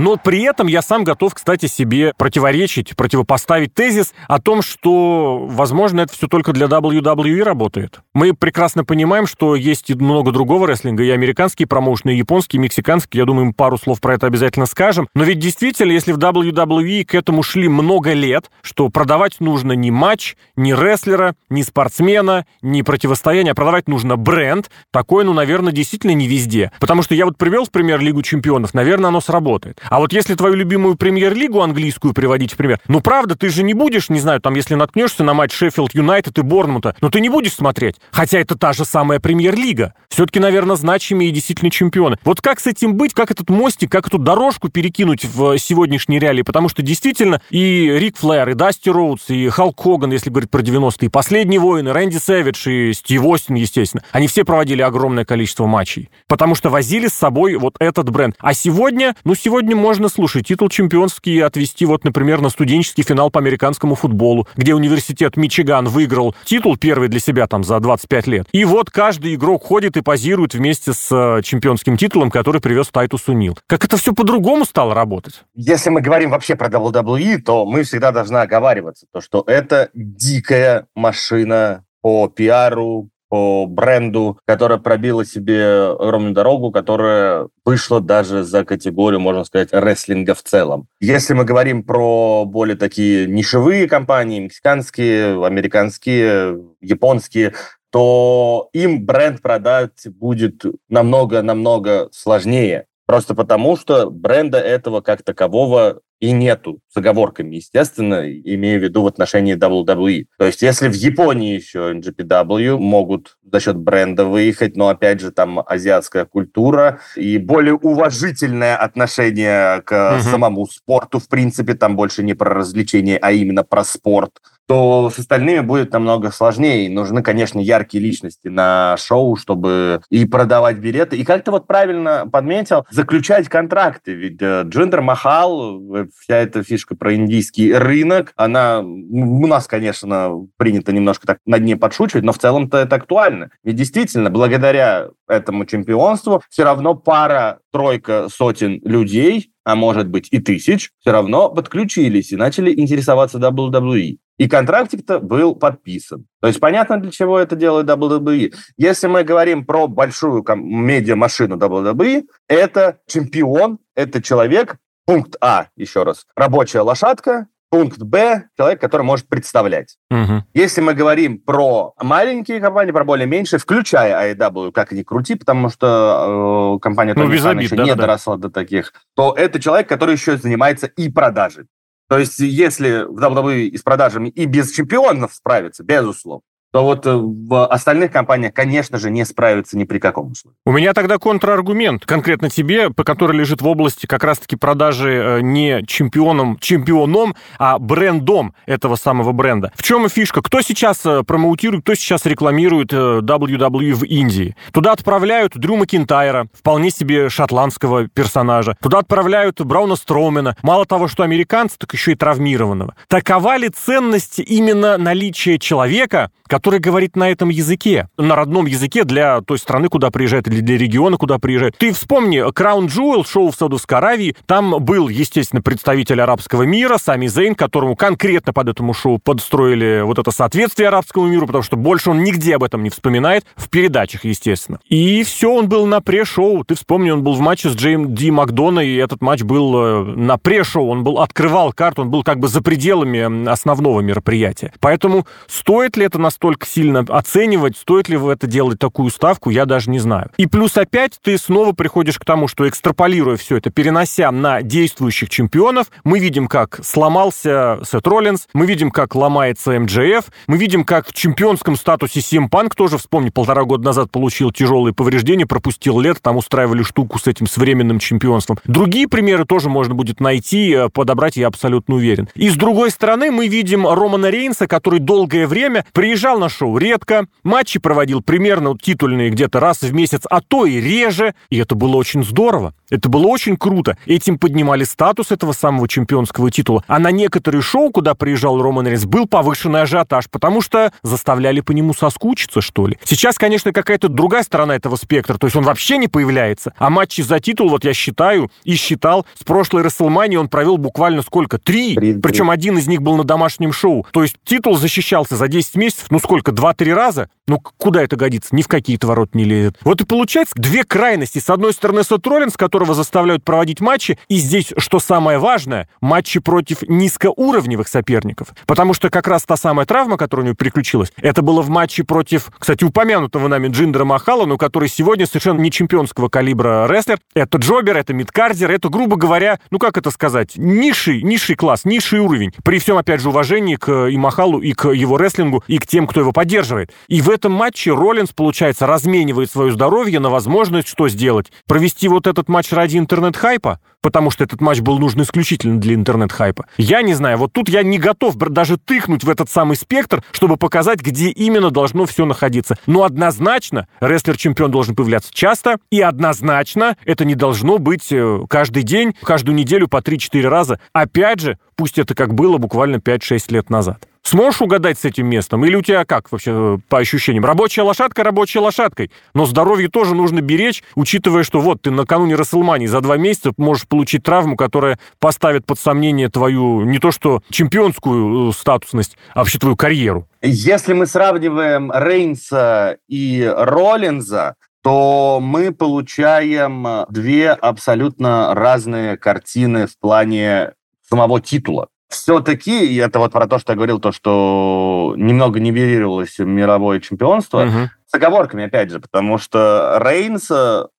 Но 0.00 0.16
при 0.16 0.40
этом 0.44 0.66
я 0.66 0.80
сам 0.80 1.04
готов, 1.04 1.34
кстати, 1.34 1.66
себе 1.66 2.14
противоречить, 2.16 2.96
противопоставить 2.96 3.74
тезис 3.74 4.14
о 4.28 4.40
том, 4.40 4.62
что, 4.62 5.46
возможно, 5.46 6.00
это 6.00 6.14
все 6.14 6.26
только 6.26 6.54
для 6.54 6.68
WWE 6.68 7.42
работает. 7.42 8.00
Мы 8.14 8.32
прекрасно 8.32 8.82
понимаем, 8.82 9.26
что 9.26 9.54
есть 9.54 9.94
много 9.94 10.32
другого 10.32 10.66
рестлинга, 10.66 11.04
и 11.04 11.10
американские 11.10 11.68
промоушены, 11.68 12.12
и 12.14 12.16
японские, 12.16 12.60
и 12.60 12.62
мексиканские. 12.62 13.20
Я 13.20 13.26
думаю, 13.26 13.52
пару 13.52 13.76
слов 13.76 14.00
про 14.00 14.14
это 14.14 14.26
обязательно 14.26 14.64
скажем. 14.64 15.06
Но 15.14 15.22
ведь 15.22 15.38
действительно, 15.38 15.92
если 15.92 16.12
в 16.12 16.18
WWE 16.18 17.04
к 17.04 17.14
этому 17.14 17.42
шли 17.42 17.68
много 17.68 18.14
лет, 18.14 18.50
что 18.62 18.88
продавать 18.88 19.38
нужно 19.38 19.72
не 19.72 19.90
матч, 19.90 20.34
не 20.56 20.72
рестлера, 20.72 21.34
не 21.50 21.62
спортсмена, 21.62 22.46
не 22.62 22.82
противостояние, 22.82 23.52
а 23.52 23.54
продавать 23.54 23.86
нужно 23.86 24.16
бренд, 24.16 24.70
такое, 24.92 25.26
ну, 25.26 25.34
наверное, 25.34 25.74
действительно 25.74 26.12
не 26.12 26.26
везде. 26.26 26.72
Потому 26.80 27.02
что 27.02 27.14
я 27.14 27.26
вот 27.26 27.36
привел 27.36 27.66
в 27.66 27.70
пример 27.70 28.00
Лигу 28.00 28.22
чемпионов, 28.22 28.72
наверное, 28.72 29.08
оно 29.08 29.20
сработает. 29.20 29.78
А 29.90 29.98
вот 29.98 30.12
если 30.12 30.36
твою 30.36 30.54
любимую 30.54 30.94
премьер-лигу 30.94 31.60
английскую 31.60 32.14
приводить 32.14 32.52
в 32.52 32.56
пример, 32.56 32.78
ну 32.86 33.00
правда, 33.00 33.34
ты 33.34 33.48
же 33.48 33.64
не 33.64 33.74
будешь, 33.74 34.08
не 34.08 34.20
знаю, 34.20 34.40
там, 34.40 34.54
если 34.54 34.76
наткнешься 34.76 35.24
на 35.24 35.34
матч 35.34 35.52
Шеффилд 35.52 35.94
Юнайтед 35.94 36.38
и 36.38 36.42
Борнмута, 36.42 36.94
но 37.00 37.10
ты 37.10 37.20
не 37.20 37.28
будешь 37.28 37.54
смотреть. 37.54 37.96
Хотя 38.12 38.38
это 38.38 38.56
та 38.56 38.72
же 38.72 38.84
самая 38.84 39.18
премьер-лига. 39.18 39.94
Все-таки, 40.08 40.38
наверное, 40.38 40.76
значимые 40.76 41.30
и 41.30 41.32
действительно 41.32 41.72
чемпионы. 41.72 42.18
Вот 42.24 42.40
как 42.40 42.60
с 42.60 42.68
этим 42.68 42.94
быть, 42.94 43.14
как 43.14 43.32
этот 43.32 43.50
мостик, 43.50 43.90
как 43.90 44.06
эту 44.06 44.18
дорожку 44.18 44.68
перекинуть 44.68 45.24
в 45.24 45.58
сегодняшние 45.58 46.20
реалии? 46.20 46.42
Потому 46.42 46.68
что 46.68 46.82
действительно 46.82 47.42
и 47.50 47.90
Рик 47.98 48.16
Флэр, 48.16 48.50
и 48.50 48.54
Дасти 48.54 48.90
Роудс, 48.90 49.28
и 49.28 49.48
Халк 49.48 49.80
Хоган, 49.82 50.12
если 50.12 50.30
говорить 50.30 50.50
про 50.50 50.60
90-е, 50.60 51.06
и 51.06 51.08
Последние 51.08 51.58
воины, 51.58 51.92
Рэнди 51.92 52.18
Сэвидж 52.18 52.68
и 52.68 52.92
Стив 52.92 53.24
Остин, 53.24 53.56
естественно, 53.56 54.04
они 54.12 54.28
все 54.28 54.44
проводили 54.44 54.82
огромное 54.82 55.24
количество 55.24 55.66
матчей. 55.66 56.10
Потому 56.28 56.54
что 56.54 56.70
возили 56.70 57.08
с 57.08 57.14
собой 57.14 57.56
вот 57.56 57.74
этот 57.80 58.08
бренд. 58.10 58.36
А 58.38 58.54
сегодня, 58.54 59.16
ну 59.24 59.34
сегодня 59.34 59.79
можно, 59.80 60.08
слушай, 60.08 60.42
титул 60.42 60.68
чемпионский 60.68 61.42
отвести 61.42 61.84
вот, 61.86 62.04
например, 62.04 62.40
на 62.40 62.50
студенческий 62.50 63.02
финал 63.02 63.30
по 63.30 63.40
американскому 63.40 63.94
футболу, 63.94 64.46
где 64.56 64.74
университет 64.74 65.36
Мичиган 65.36 65.88
выиграл 65.88 66.34
титул 66.44 66.76
первый 66.76 67.08
для 67.08 67.20
себя 67.20 67.46
там 67.46 67.64
за 67.64 67.80
25 67.80 68.26
лет. 68.26 68.46
И 68.52 68.64
вот 68.64 68.90
каждый 68.90 69.34
игрок 69.34 69.64
ходит 69.64 69.96
и 69.96 70.02
позирует 70.02 70.54
вместе 70.54 70.92
с 70.92 71.10
э, 71.10 71.42
чемпионским 71.42 71.96
титулом, 71.96 72.30
который 72.30 72.60
привез 72.60 72.88
Тайтус 72.88 73.28
Унил. 73.28 73.58
Как 73.66 73.84
это 73.84 73.96
все 73.96 74.12
по-другому 74.12 74.64
стало 74.64 74.94
работать? 74.94 75.42
Если 75.54 75.90
мы 75.90 76.00
говорим 76.00 76.30
вообще 76.30 76.54
про 76.54 76.68
WWE, 76.68 77.38
то 77.38 77.66
мы 77.66 77.82
всегда 77.82 78.12
должны 78.12 78.38
оговариваться, 78.38 79.06
то, 79.12 79.20
что 79.20 79.42
это 79.46 79.90
дикая 79.94 80.86
машина 80.94 81.84
по 82.02 82.28
пиару, 82.28 83.10
по 83.30 83.66
бренду, 83.66 84.38
которая 84.44 84.78
пробила 84.78 85.24
себе 85.24 85.92
огромную 85.92 86.34
дорогу, 86.34 86.72
которая 86.72 87.48
вышла 87.64 88.00
даже 88.00 88.42
за 88.42 88.64
категорию, 88.64 89.20
можно 89.20 89.44
сказать, 89.44 89.68
рестлинга 89.72 90.34
в 90.34 90.42
целом. 90.42 90.88
Если 91.00 91.32
мы 91.32 91.44
говорим 91.44 91.84
про 91.84 92.44
более 92.44 92.76
такие 92.76 93.26
нишевые 93.28 93.88
компании, 93.88 94.40
мексиканские, 94.40 95.46
американские, 95.46 96.60
японские, 96.80 97.54
то 97.90 98.68
им 98.72 99.06
бренд 99.06 99.40
продать 99.40 100.06
будет 100.06 100.64
намного-намного 100.88 102.08
сложнее. 102.12 102.86
Просто 103.06 103.34
потому, 103.34 103.76
что 103.76 104.10
бренда 104.10 104.58
этого 104.58 105.00
как 105.00 105.22
такового 105.22 106.00
и 106.20 106.32
нету 106.32 106.80
с 106.92 106.96
оговорками, 106.96 107.56
естественно, 107.56 108.30
имея 108.30 108.78
в 108.78 108.82
виду 108.82 109.02
в 109.02 109.06
отношении 109.06 109.56
WWE. 109.56 110.26
То 110.38 110.44
есть 110.44 110.62
если 110.62 110.88
в 110.88 110.94
Японии 110.94 111.54
еще 111.54 111.92
NGPW 111.92 112.78
могут 112.78 113.38
за 113.50 113.60
счет 113.60 113.76
бренда 113.76 114.26
выехать, 114.26 114.76
но 114.76 114.88
опять 114.88 115.20
же 115.20 115.32
там 115.32 115.62
азиатская 115.66 116.26
культура 116.26 117.00
и 117.16 117.38
более 117.38 117.74
уважительное 117.74 118.76
отношение 118.76 119.80
к 119.82 120.16
угу. 120.16 120.22
самому 120.22 120.66
спорту, 120.66 121.18
в 121.18 121.28
принципе, 121.28 121.74
там 121.74 121.96
больше 121.96 122.22
не 122.22 122.34
про 122.34 122.54
развлечение, 122.54 123.18
а 123.18 123.32
именно 123.32 123.64
про 123.64 123.84
спорт, 123.84 124.32
то 124.70 125.10
с 125.10 125.18
остальными 125.18 125.60
будет 125.60 125.92
намного 125.92 126.30
сложнее. 126.30 126.88
нужны, 126.88 127.24
конечно, 127.24 127.58
яркие 127.58 128.04
личности 128.04 128.46
на 128.46 128.96
шоу, 128.98 129.34
чтобы 129.34 130.00
и 130.10 130.24
продавать 130.26 130.78
билеты. 130.78 131.16
И 131.16 131.24
как 131.24 131.42
ты 131.42 131.50
вот 131.50 131.66
правильно 131.66 132.28
подметил, 132.30 132.86
заключать 132.88 133.48
контракты. 133.48 134.12
Ведь 134.12 134.40
э, 134.40 134.62
Джиндер 134.64 135.00
Махал, 135.00 135.80
э, 135.96 136.06
вся 136.18 136.36
эта 136.36 136.62
фишка 136.62 136.96
про 136.96 137.14
индийский 137.14 137.72
рынок, 137.72 138.32
она 138.36 138.80
у 138.80 139.46
нас, 139.46 139.66
конечно, 139.66 140.46
принято 140.56 140.92
немножко 140.92 141.26
так 141.26 141.38
над 141.46 141.62
ней 141.62 141.76
подшучивать, 141.76 142.24
но 142.24 142.32
в 142.32 142.38
целом-то 142.38 142.78
это 142.78 142.96
актуально. 142.96 143.50
Ведь 143.64 143.76
действительно, 143.76 144.30
благодаря 144.30 145.08
этому 145.28 145.64
чемпионству 145.64 146.42
все 146.48 146.64
равно 146.64 146.94
пара, 146.94 147.60
тройка, 147.72 148.28
сотен 148.28 148.80
людей 148.84 149.52
а 149.64 149.76
может 149.76 150.08
быть 150.08 150.28
и 150.30 150.38
тысяч, 150.38 150.90
все 151.00 151.12
равно 151.12 151.50
подключились 151.50 152.32
и 152.32 152.36
начали 152.36 152.72
интересоваться 152.72 153.38
WWE. 153.38 154.16
И 154.38 154.48
контрактик-то 154.48 155.20
был 155.20 155.54
подписан. 155.54 156.26
То 156.40 156.48
есть 156.48 156.60
понятно, 156.60 156.98
для 156.98 157.10
чего 157.10 157.38
это 157.38 157.56
делает 157.56 157.86
WWE. 157.86 158.52
Если 158.78 159.06
мы 159.06 159.22
говорим 159.22 159.66
про 159.66 159.86
большую 159.86 160.44
медиа-машину 160.48 161.56
WWE, 161.56 162.24
это 162.48 162.98
чемпион, 163.06 163.78
это 163.94 164.22
человек, 164.22 164.76
пункт 165.10 165.36
А, 165.40 165.66
еще 165.76 166.04
раз, 166.04 166.24
рабочая 166.36 166.82
лошадка, 166.82 167.48
пункт 167.68 167.98
Б– 167.98 168.44
человек, 168.56 168.80
который 168.80 169.02
может 169.02 169.26
представлять. 169.28 169.96
Угу. 170.08 170.44
Если 170.54 170.80
мы 170.80 170.94
говорим 170.94 171.40
про 171.40 171.94
маленькие 172.00 172.60
компании, 172.60 172.92
про 172.92 173.02
более 173.02 173.26
меньшие, 173.26 173.58
включая 173.58 174.34
AEW, 174.34 174.70
как 174.70 174.92
ни 174.92 175.02
крути, 175.02 175.34
потому 175.34 175.68
что 175.68 176.76
э, 176.76 176.80
компания 176.80 177.14
ну, 177.16 177.24
Тони 177.24 177.62
еще 177.64 177.74
да, 177.74 177.82
не 177.82 177.90
да. 177.90 177.96
доросла 177.96 178.36
до 178.36 178.50
таких, 178.50 178.92
то 179.16 179.34
это 179.36 179.60
человек, 179.60 179.88
который 179.88 180.12
еще 180.12 180.36
занимается 180.36 180.86
и 180.86 181.08
продажей. 181.08 181.64
То 182.08 182.16
есть 182.16 182.38
если 182.38 183.04
в 183.04 183.18
WWE 183.18 183.62
и 183.62 183.76
с 183.76 183.82
продажами 183.82 184.28
и 184.28 184.44
без 184.44 184.70
чемпионов 184.70 185.34
справиться, 185.34 185.82
безусловно, 185.82 186.42
то 186.72 186.84
вот 186.84 187.06
э, 187.06 187.14
в 187.14 187.66
остальных 187.66 188.12
компаниях, 188.12 188.54
конечно 188.54 188.98
же, 188.98 189.10
не 189.10 189.24
справится 189.24 189.76
ни 189.76 189.84
при 189.84 189.98
каком 189.98 190.32
условии. 190.32 190.54
У 190.64 190.72
меня 190.72 190.92
тогда 190.92 191.18
контраргумент 191.18 192.06
конкретно 192.06 192.48
тебе, 192.48 192.90
по 192.90 193.02
который 193.02 193.36
лежит 193.36 193.60
в 193.60 193.66
области 193.66 194.06
как 194.06 194.22
раз-таки 194.22 194.56
продажи 194.56 195.10
э, 195.10 195.40
не 195.40 195.84
чемпионом, 195.86 196.58
чемпионом, 196.60 197.34
а 197.58 197.78
брендом 197.78 198.54
этого 198.66 198.96
самого 198.96 199.32
бренда. 199.32 199.72
В 199.74 199.82
чем 199.82 200.08
фишка? 200.08 200.42
Кто 200.42 200.60
сейчас 200.60 201.04
э, 201.04 201.22
промоутирует, 201.24 201.82
кто 201.82 201.94
сейчас 201.94 202.24
рекламирует 202.26 202.92
WWE 202.92 203.92
в 203.92 204.04
Индии? 204.04 204.56
Туда 204.72 204.92
отправляют 204.92 205.56
Дрю 205.56 205.76
Макинтайра, 205.76 206.46
вполне 206.52 206.90
себе 206.90 207.28
шотландского 207.28 208.08
персонажа. 208.08 208.76
Туда 208.80 208.98
отправляют 208.98 209.60
Брауна 209.60 209.96
Строумена. 209.96 210.56
Мало 210.62 210.86
того, 210.86 211.08
что 211.08 211.22
американцы, 211.24 211.76
так 211.78 211.92
еще 211.92 212.12
и 212.12 212.14
травмированного. 212.14 212.94
Такова 213.08 213.56
ли 213.56 213.68
ценность 213.68 214.38
именно 214.38 214.96
наличия 214.98 215.58
человека, 215.58 216.30
который 216.46 216.59
говорит 216.68 217.16
на 217.16 217.30
этом 217.30 217.48
языке, 217.48 218.08
на 218.16 218.36
родном 218.36 218.66
языке 218.66 219.04
для 219.04 219.40
той 219.40 219.58
страны, 219.58 219.88
куда 219.88 220.10
приезжает, 220.10 220.48
или 220.48 220.60
для 220.60 220.76
региона, 220.76 221.16
куда 221.16 221.38
приезжает. 221.38 221.76
Ты 221.78 221.92
вспомни, 221.92 222.46
Crown 222.52 222.86
Jewel, 222.86 223.26
шоу 223.26 223.50
в 223.50 223.56
Саудовской 223.56 223.98
Аравии, 223.98 224.36
там 224.46 224.82
был, 224.84 225.08
естественно, 225.08 225.62
представитель 225.62 226.20
арабского 226.20 226.62
мира, 226.62 226.98
Сами 226.98 227.26
Зейн, 227.26 227.54
которому 227.54 227.96
конкретно 227.96 228.52
под 228.52 228.68
этому 228.68 228.94
шоу 228.94 229.18
подстроили 229.18 230.02
вот 230.02 230.18
это 230.18 230.30
соответствие 230.30 230.88
арабскому 230.88 231.26
миру, 231.26 231.46
потому 231.46 231.62
что 231.62 231.76
больше 231.76 232.10
он 232.10 232.22
нигде 232.22 232.56
об 232.56 232.64
этом 232.64 232.82
не 232.82 232.90
вспоминает, 232.90 233.44
в 233.56 233.68
передачах, 233.68 234.24
естественно. 234.24 234.78
И 234.88 235.22
все, 235.24 235.52
он 235.52 235.68
был 235.68 235.86
на 235.86 236.00
пре-шоу. 236.00 236.64
Ты 236.64 236.74
вспомни, 236.74 237.10
он 237.10 237.22
был 237.22 237.34
в 237.34 237.40
матче 237.40 237.70
с 237.70 237.74
Джейм 237.74 238.14
Ди 238.14 238.30
Макдона, 238.30 238.80
и 238.80 238.96
этот 238.96 239.20
матч 239.22 239.42
был 239.42 239.76
э, 239.76 240.04
на 240.16 240.36
пре-шоу, 240.36 240.88
он 240.88 241.04
был, 241.04 241.18
открывал 241.20 241.72
карту, 241.72 242.02
он 242.02 242.10
был 242.10 242.22
как 242.22 242.38
бы 242.38 242.48
за 242.48 242.62
пределами 242.62 243.48
основного 243.48 244.00
мероприятия. 244.00 244.72
Поэтому 244.80 245.26
стоит 245.46 245.96
ли 245.96 246.04
это 246.04 246.18
настолько 246.18 246.49
настолько 246.50 246.66
сильно 246.66 247.04
оценивать, 247.08 247.76
стоит 247.76 248.08
ли 248.08 248.16
в 248.16 248.28
это 248.28 248.46
делать 248.46 248.78
такую 248.78 249.10
ставку, 249.10 249.50
я 249.50 249.66
даже 249.66 249.88
не 249.90 250.00
знаю. 250.00 250.30
И 250.36 250.46
плюс 250.46 250.76
опять 250.76 251.12
ты 251.22 251.38
снова 251.38 251.72
приходишь 251.72 252.18
к 252.18 252.24
тому, 252.24 252.48
что 252.48 252.68
экстраполируя 252.68 253.36
все 253.36 253.58
это, 253.58 253.70
перенося 253.70 254.30
на 254.32 254.62
действующих 254.62 255.28
чемпионов, 255.28 255.90
мы 256.02 256.18
видим, 256.18 256.48
как 256.48 256.80
сломался 256.82 257.78
Сет 257.88 258.06
Роллинс, 258.06 258.48
мы 258.52 258.66
видим, 258.66 258.90
как 258.90 259.14
ломается 259.14 259.78
МДФ, 259.78 260.26
мы 260.48 260.56
видим, 260.56 260.84
как 260.84 261.06
в 261.06 261.14
чемпионском 261.14 261.76
статусе 261.76 262.20
Сим 262.20 262.48
Панк 262.48 262.74
тоже, 262.74 262.98
вспомни, 262.98 263.30
полтора 263.30 263.62
года 263.62 263.84
назад 263.84 264.10
получил 264.10 264.50
тяжелые 264.50 264.92
повреждения, 264.92 265.46
пропустил 265.46 266.00
лет, 266.00 266.18
там 266.20 266.36
устраивали 266.36 266.82
штуку 266.82 267.20
с 267.20 267.28
этим, 267.28 267.46
с 267.46 267.56
временным 267.56 268.00
чемпионством. 268.00 268.58
Другие 268.64 269.06
примеры 269.06 269.44
тоже 269.44 269.68
можно 269.68 269.94
будет 269.94 270.18
найти, 270.18 270.72
э, 270.72 270.88
подобрать, 270.88 271.36
я 271.36 271.46
абсолютно 271.46 271.94
уверен. 271.94 272.28
И 272.34 272.48
с 272.48 272.56
другой 272.56 272.90
стороны, 272.90 273.30
мы 273.30 273.46
видим 273.46 273.86
Романа 273.86 274.30
Рейнса, 274.30 274.66
который 274.66 274.98
долгое 274.98 275.46
время 275.46 275.84
приезжал 275.92 276.39
на 276.40 276.48
шоу 276.48 276.76
редко, 276.78 277.26
матчи 277.44 277.78
проводил 277.78 278.20
примерно 278.22 278.76
титульные 278.76 279.30
где-то 279.30 279.60
раз 279.60 279.82
в 279.82 279.92
месяц, 279.94 280.22
а 280.28 280.40
то 280.40 280.66
и 280.66 280.80
реже, 280.80 281.34
и 281.50 281.58
это 281.58 281.76
было 281.76 281.96
очень 281.96 282.24
здорово. 282.24 282.74
Это 282.90 283.08
было 283.08 283.26
очень 283.28 283.56
круто. 283.56 283.96
Этим 284.06 284.38
поднимали 284.38 284.82
статус 284.82 285.30
этого 285.30 285.52
самого 285.52 285.86
чемпионского 285.86 286.50
титула. 286.50 286.82
А 286.88 286.98
на 286.98 287.12
некоторые 287.12 287.62
шоу, 287.62 287.90
куда 287.90 288.14
приезжал 288.14 288.60
Роман 288.60 288.88
Рейнс, 288.88 289.04
был 289.04 289.28
повышенный 289.28 289.82
ажиотаж, 289.82 290.28
потому 290.28 290.60
что 290.60 290.92
заставляли 291.02 291.60
по 291.60 291.70
нему 291.70 291.94
соскучиться, 291.94 292.60
что 292.60 292.88
ли. 292.88 292.98
Сейчас, 293.04 293.38
конечно, 293.38 293.72
какая-то 293.72 294.08
другая 294.08 294.42
сторона 294.42 294.74
этого 294.74 294.96
спектра, 294.96 295.38
то 295.38 295.46
есть 295.46 295.56
он 295.56 295.62
вообще 295.62 295.98
не 295.98 296.08
появляется. 296.08 296.72
А 296.78 296.90
матчи 296.90 297.20
за 297.20 297.38
титул, 297.38 297.68
вот 297.68 297.84
я 297.84 297.94
считаю 297.94 298.50
и 298.64 298.74
считал, 298.74 299.26
с 299.38 299.44
прошлой 299.44 299.82
Расселмании 299.82 300.36
он 300.36 300.48
провел 300.48 300.78
буквально 300.78 301.22
сколько? 301.22 301.58
Три. 301.58 301.94
Три 301.94 302.14
Причем 302.14 302.50
один 302.50 302.78
из 302.78 302.88
них 302.88 303.02
был 303.02 303.16
на 303.16 303.24
домашнем 303.24 303.72
шоу. 303.72 304.06
То 304.10 304.22
есть 304.22 304.36
титул 304.44 304.76
защищался 304.76 305.36
за 305.36 305.46
10 305.48 305.76
месяцев, 305.76 306.06
ну 306.10 306.18
сколько, 306.18 306.29
два-три 306.38 306.92
раза? 306.92 307.28
Ну 307.46 307.58
куда 307.58 308.02
это 308.02 308.16
годится? 308.16 308.54
Ни 308.54 308.62
в 308.62 308.68
какие-то 308.68 309.06
ворот 309.06 309.34
не 309.34 309.44
лезет. 309.44 309.76
Вот 309.82 310.00
и 310.00 310.04
получается 310.04 310.54
две 310.56 310.84
крайности. 310.84 311.38
С 311.40 311.50
одной 311.50 311.72
стороны, 311.72 312.04
Сет 312.04 312.26
Роллинс, 312.26 312.56
которого 312.56 312.94
заставляют 312.94 313.44
проводить 313.44 313.80
матчи. 313.80 314.18
И 314.28 314.36
здесь, 314.36 314.72
что 314.76 315.00
самое 315.00 315.38
важное, 315.38 315.88
матчи 316.00 316.38
против 316.38 316.82
низкоуровневых 316.82 317.88
соперников. 317.88 318.48
Потому 318.66 318.94
что 318.94 319.10
как 319.10 319.26
раз 319.26 319.44
та 319.44 319.56
самая 319.56 319.86
травма, 319.86 320.16
которая 320.16 320.44
у 320.44 320.46
него 320.46 320.56
приключилась, 320.56 321.12
это 321.16 321.42
было 321.42 321.62
в 321.62 321.70
матче 321.70 322.04
против, 322.04 322.50
кстати, 322.58 322.84
упомянутого 322.84 323.48
нами 323.48 323.68
Джиндера 323.68 324.04
Махала, 324.04 324.46
но 324.46 324.56
который 324.56 324.88
сегодня 324.88 325.26
совершенно 325.26 325.60
не 325.60 325.70
чемпионского 325.70 326.28
калибра 326.28 326.86
рестлер. 326.88 327.18
Это 327.34 327.58
jobber, 327.58 327.96
это 327.96 328.14
midcarder, 328.14 328.70
это, 328.70 328.88
грубо 328.88 329.16
говоря, 329.16 329.58
ну 329.70 329.78
как 329.78 329.98
это 329.98 330.10
сказать, 330.10 330.52
низший, 330.56 331.22
низший 331.22 331.56
класс, 331.56 331.84
низший 331.84 332.20
уровень. 332.20 332.52
При 332.62 332.78
всем, 332.78 332.96
опять 332.96 333.20
же, 333.20 333.30
уважении 333.30 333.76
к 333.76 334.06
и 334.06 334.16
Махалу, 334.16 334.60
и 334.60 334.72
к 334.72 334.88
его 334.90 335.16
рестлингу, 335.16 335.64
и 335.66 335.78
к 335.78 335.86
тем, 335.86 336.06
кто 336.06 336.19
его 336.20 336.32
поддерживает. 336.32 336.92
И 337.08 337.20
в 337.20 337.30
этом 337.30 337.52
матче 337.52 337.92
Роллинс, 337.92 338.30
получается, 338.30 338.86
разменивает 338.86 339.50
свое 339.50 339.72
здоровье 339.72 340.20
на 340.20 340.30
возможность 340.30 340.88
что 340.88 341.08
сделать? 341.08 341.52
Провести 341.66 342.08
вот 342.08 342.26
этот 342.26 342.48
матч 342.48 342.60
матч 342.60 342.72
ради 342.72 342.98
интернет-хайпа, 342.98 343.78
потому 344.02 344.30
что 344.30 344.44
этот 344.44 344.60
матч 344.60 344.80
был 344.80 344.98
нужен 344.98 345.22
исключительно 345.22 345.80
для 345.80 345.94
интернет-хайпа. 345.94 346.66
Я 346.76 347.00
не 347.00 347.14
знаю, 347.14 347.38
вот 347.38 347.54
тут 347.54 347.70
я 347.70 347.82
не 347.82 347.98
готов 347.98 348.36
даже 348.36 348.76
тыкнуть 348.76 349.24
в 349.24 349.30
этот 349.30 349.48
самый 349.48 349.76
спектр, 349.76 350.22
чтобы 350.32 350.58
показать, 350.58 351.00
где 351.00 351.30
именно 351.30 351.70
должно 351.70 352.04
все 352.04 352.26
находиться. 352.26 352.76
Но 352.86 353.04
однозначно 353.04 353.88
рестлер-чемпион 354.00 354.70
должен 354.70 354.94
появляться 354.94 355.32
часто, 355.32 355.78
и 355.90 356.02
однозначно 356.02 356.98
это 357.06 357.24
не 357.24 357.34
должно 357.34 357.78
быть 357.78 358.12
э, 358.12 358.40
каждый 358.48 358.82
день, 358.82 359.14
каждую 359.22 359.54
неделю 359.54 359.88
по 359.88 359.98
3-4 359.98 360.48
раза. 360.48 360.80
Опять 360.92 361.40
же, 361.40 361.58
пусть 361.76 361.98
это 361.98 362.14
как 362.14 362.34
было 362.34 362.58
буквально 362.58 362.96
5-6 362.96 363.52
лет 363.54 363.70
назад. 363.70 364.06
Сможешь 364.30 364.62
угадать 364.62 364.96
с 364.96 365.04
этим 365.04 365.26
местом? 365.26 365.64
Или 365.64 365.74
у 365.74 365.82
тебя 365.82 366.04
как 366.04 366.30
вообще 366.30 366.52
э, 366.54 366.78
по 366.88 366.98
ощущениям? 366.98 367.44
Рабочая 367.44 367.82
лошадка 367.82 368.22
рабочей 368.22 368.60
лошадкой. 368.60 369.10
Но 369.34 369.44
здоровье 369.44 369.88
тоже 369.88 370.14
нужно 370.14 370.40
беречь, 370.40 370.84
учитывая, 370.94 371.42
что 371.42 371.58
вот 371.58 371.82
ты 371.82 371.90
накануне 371.90 372.36
Расселмании 372.36 372.86
за 372.86 373.00
два 373.00 373.16
месяца 373.16 373.50
можешь 373.56 373.88
получить 373.88 374.22
травму, 374.22 374.54
которая 374.54 375.00
поставит 375.18 375.66
под 375.66 375.80
сомнение 375.80 376.28
твою 376.28 376.82
не 376.82 377.00
то 377.00 377.10
что 377.10 377.42
чемпионскую 377.50 378.50
э, 378.50 378.52
статусность, 378.52 379.16
а 379.34 379.40
вообще 379.40 379.58
твою 379.58 379.74
карьеру. 379.74 380.28
Если 380.42 380.92
мы 380.92 381.06
сравниваем 381.06 381.90
Рейнса 381.92 382.98
и 383.08 383.52
Роллинза, 383.52 384.54
то 384.84 385.40
мы 385.42 385.72
получаем 385.72 386.86
э, 386.86 387.06
две 387.10 387.50
абсолютно 387.50 388.54
разные 388.54 389.16
картины 389.16 389.88
в 389.88 389.98
плане 389.98 390.74
самого 391.02 391.40
титула 391.40 391.88
все-таки, 392.10 392.86
и 392.86 392.96
это 392.96 393.20
вот 393.20 393.32
про 393.32 393.46
то, 393.46 393.58
что 393.58 393.72
я 393.72 393.76
говорил, 393.76 394.00
то, 394.00 394.10
что 394.10 395.14
немного 395.16 395.60
нивелировалось 395.60 396.38
мировое 396.40 397.00
чемпионство, 397.00 397.62
угу. 397.62 397.90
с 398.06 398.14
оговорками, 398.14 398.64
опять 398.64 398.90
же, 398.90 398.98
потому 398.98 399.38
что 399.38 399.98
Рейнс, 400.02 400.50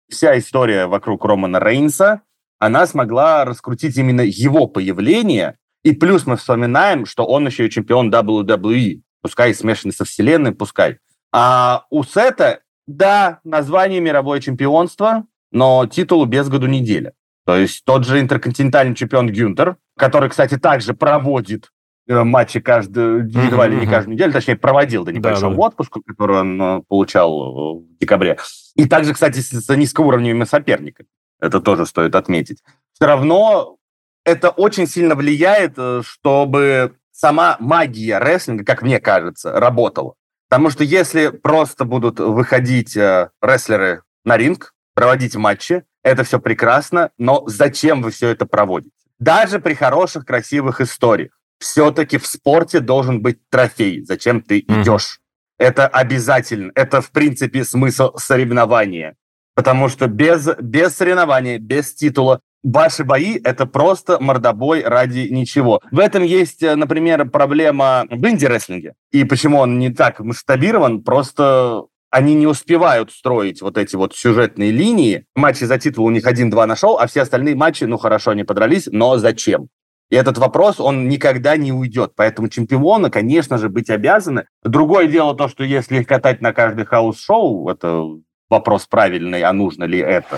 вся 0.10 0.40
история 0.40 0.88
вокруг 0.88 1.26
Романа 1.26 1.60
Рейнса, 1.60 2.22
она 2.60 2.88
смогла 2.88 3.44
раскрутить 3.44 3.98
именно 3.98 4.22
его 4.22 4.68
появление, 4.68 5.58
и 5.84 5.92
плюс 5.94 6.26
мы 6.26 6.38
вспоминаем, 6.38 7.06
что 7.06 7.26
он 7.26 7.46
еще 7.46 7.68
и 7.68 7.70
чемпион 7.70 8.14
WWE, 8.14 9.02
пускай 9.22 9.54
смешанный 9.54 9.94
со 9.94 10.06
вселенной, 10.06 10.54
пускай. 10.54 11.00
А 11.34 11.86
у 11.90 12.04
Сета, 12.04 12.62
да, 12.88 13.40
название 13.44 14.00
мировое 14.00 14.40
чемпионство, 14.40 15.26
но 15.52 15.86
титулу 15.88 16.26
без 16.26 16.48
году 16.48 16.68
неделя. 16.68 17.14
То 17.46 17.58
есть 17.58 17.84
тот 17.84 18.06
же 18.06 18.20
интерконтинентальный 18.20 18.96
чемпион 18.96 19.30
Гюнтер, 19.30 19.78
который, 20.02 20.30
кстати, 20.30 20.58
также 20.58 20.96
проводит 20.96 21.70
э, 22.08 22.24
матчи 22.24 22.60
каждую, 22.60 23.30
едва 23.30 23.68
ли 23.68 23.78
не 23.78 23.86
каждую 23.86 24.16
неделю, 24.16 24.34
точнее, 24.34 24.56
проводил 24.56 25.06
до 25.06 25.12
небольшого 25.12 25.52
да, 25.52 25.58
да. 25.58 25.62
отпуска, 25.68 26.00
который 26.02 26.38
он 26.40 26.60
э, 26.60 26.82
получал 26.88 27.32
э, 27.40 27.82
в 27.82 28.00
декабре. 28.00 28.40
И 28.74 28.86
также, 28.86 29.14
кстати, 29.14 29.38
с 29.42 29.70
низкоуровневыми 29.70 30.46
соперниками. 30.46 31.08
Это 31.40 31.62
тоже 31.62 31.86
стоит 31.86 32.16
отметить. 32.16 32.64
Все 32.94 33.06
равно 33.06 33.78
это 34.26 34.50
очень 34.50 34.88
сильно 34.88 35.14
влияет, 35.14 35.78
чтобы 36.04 36.96
сама 37.12 37.58
магия 37.60 38.18
рестлинга, 38.18 38.66
как 38.66 38.82
мне 38.82 39.00
кажется, 39.00 39.52
работала. 39.52 40.16
Потому 40.50 40.72
что 40.72 40.84
если 40.84 41.28
просто 41.28 41.86
будут 41.86 42.20
выходить 42.20 42.96
рестлеры 42.96 44.02
на 44.26 44.36
ринг, 44.36 44.74
проводить 44.96 45.36
матчи, 45.36 45.84
это 46.04 46.24
все 46.24 46.40
прекрасно, 46.40 47.12
но 47.20 47.44
зачем 47.46 48.02
вы 48.02 48.10
все 48.10 48.30
это 48.30 48.48
проводите? 48.48 49.01
Даже 49.22 49.60
при 49.60 49.76
хороших, 49.76 50.26
красивых 50.26 50.82
историях. 50.82 51.32
все-таки 51.60 52.18
в 52.18 52.26
спорте 52.26 52.80
должен 52.80 53.22
быть 53.22 53.38
трофей. 53.52 54.04
Зачем 54.04 54.42
ты 54.42 54.62
mm. 54.62 54.82
идешь? 54.82 55.20
Это 55.60 55.88
обязательно. 55.88 56.72
Это, 56.74 57.02
в 57.02 57.12
принципе, 57.12 57.64
смысл 57.64 58.18
соревнования. 58.18 59.16
Потому 59.54 59.90
что 59.90 60.08
без, 60.08 60.50
без 60.60 60.96
соревнования, 60.96 61.60
без 61.60 61.94
титула, 61.94 62.40
ваши 62.64 63.04
бои– 63.04 63.40
это 63.44 63.68
просто 63.68 64.18
мордобой 64.20 64.84
ради 64.84 65.28
ничего. 65.30 65.82
В 65.92 66.00
этом 66.00 66.24
есть, 66.24 66.64
например, 66.64 67.30
проблема 67.30 68.08
в 68.10 68.28
инди-рестлинге. 68.28 68.96
И 69.12 69.24
почему 69.24 69.60
он 69.60 69.78
не 69.78 69.92
так 69.92 70.20
масштабирован, 70.20 71.04
просто 71.04 71.84
они 72.12 72.36
не 72.36 72.46
успевают 72.46 73.12
строить 73.12 73.62
вот 73.62 73.78
эти 73.78 73.96
вот 73.96 74.14
сюжетные 74.14 74.72
линии. 74.72 75.26
Матчи 75.36 75.64
за 75.64 75.80
титул 75.80 76.06
у 76.06 76.12
них 76.12 76.28
один-два 76.28 76.68
на 76.68 76.77
шоу, 76.77 77.00
а 77.00 77.08
все 77.08 77.22
остальные 77.22 77.56
матчи, 77.56 77.86
ну 77.86 77.98
хорошо, 77.98 78.32
они 78.32 78.44
подрались, 78.44 78.88
но 78.92 79.18
зачем? 79.18 79.70
И 80.10 80.16
этот 80.16 80.38
вопрос, 80.38 80.82
он 80.82 81.08
никогда 81.08 81.56
не 81.56 81.72
уйдет. 81.72 82.12
Поэтому 82.18 82.50
чемпионы, 82.50 83.10
конечно 83.10 83.58
же, 83.58 83.70
быть 83.70 83.90
обязаны. 83.90 84.46
Другое 84.62 85.08
дело 85.08 85.34
то, 85.36 85.48
что 85.48 85.64
если 85.64 86.04
катать 86.04 86.42
на 86.42 86.52
каждый 86.52 86.86
house-шоу, 86.86 87.70
это 87.70 88.06
вопрос 88.50 88.88
правильный, 88.88 89.42
а 89.44 89.54
нужно 89.54 89.86
ли 89.86 90.00
это. 90.00 90.38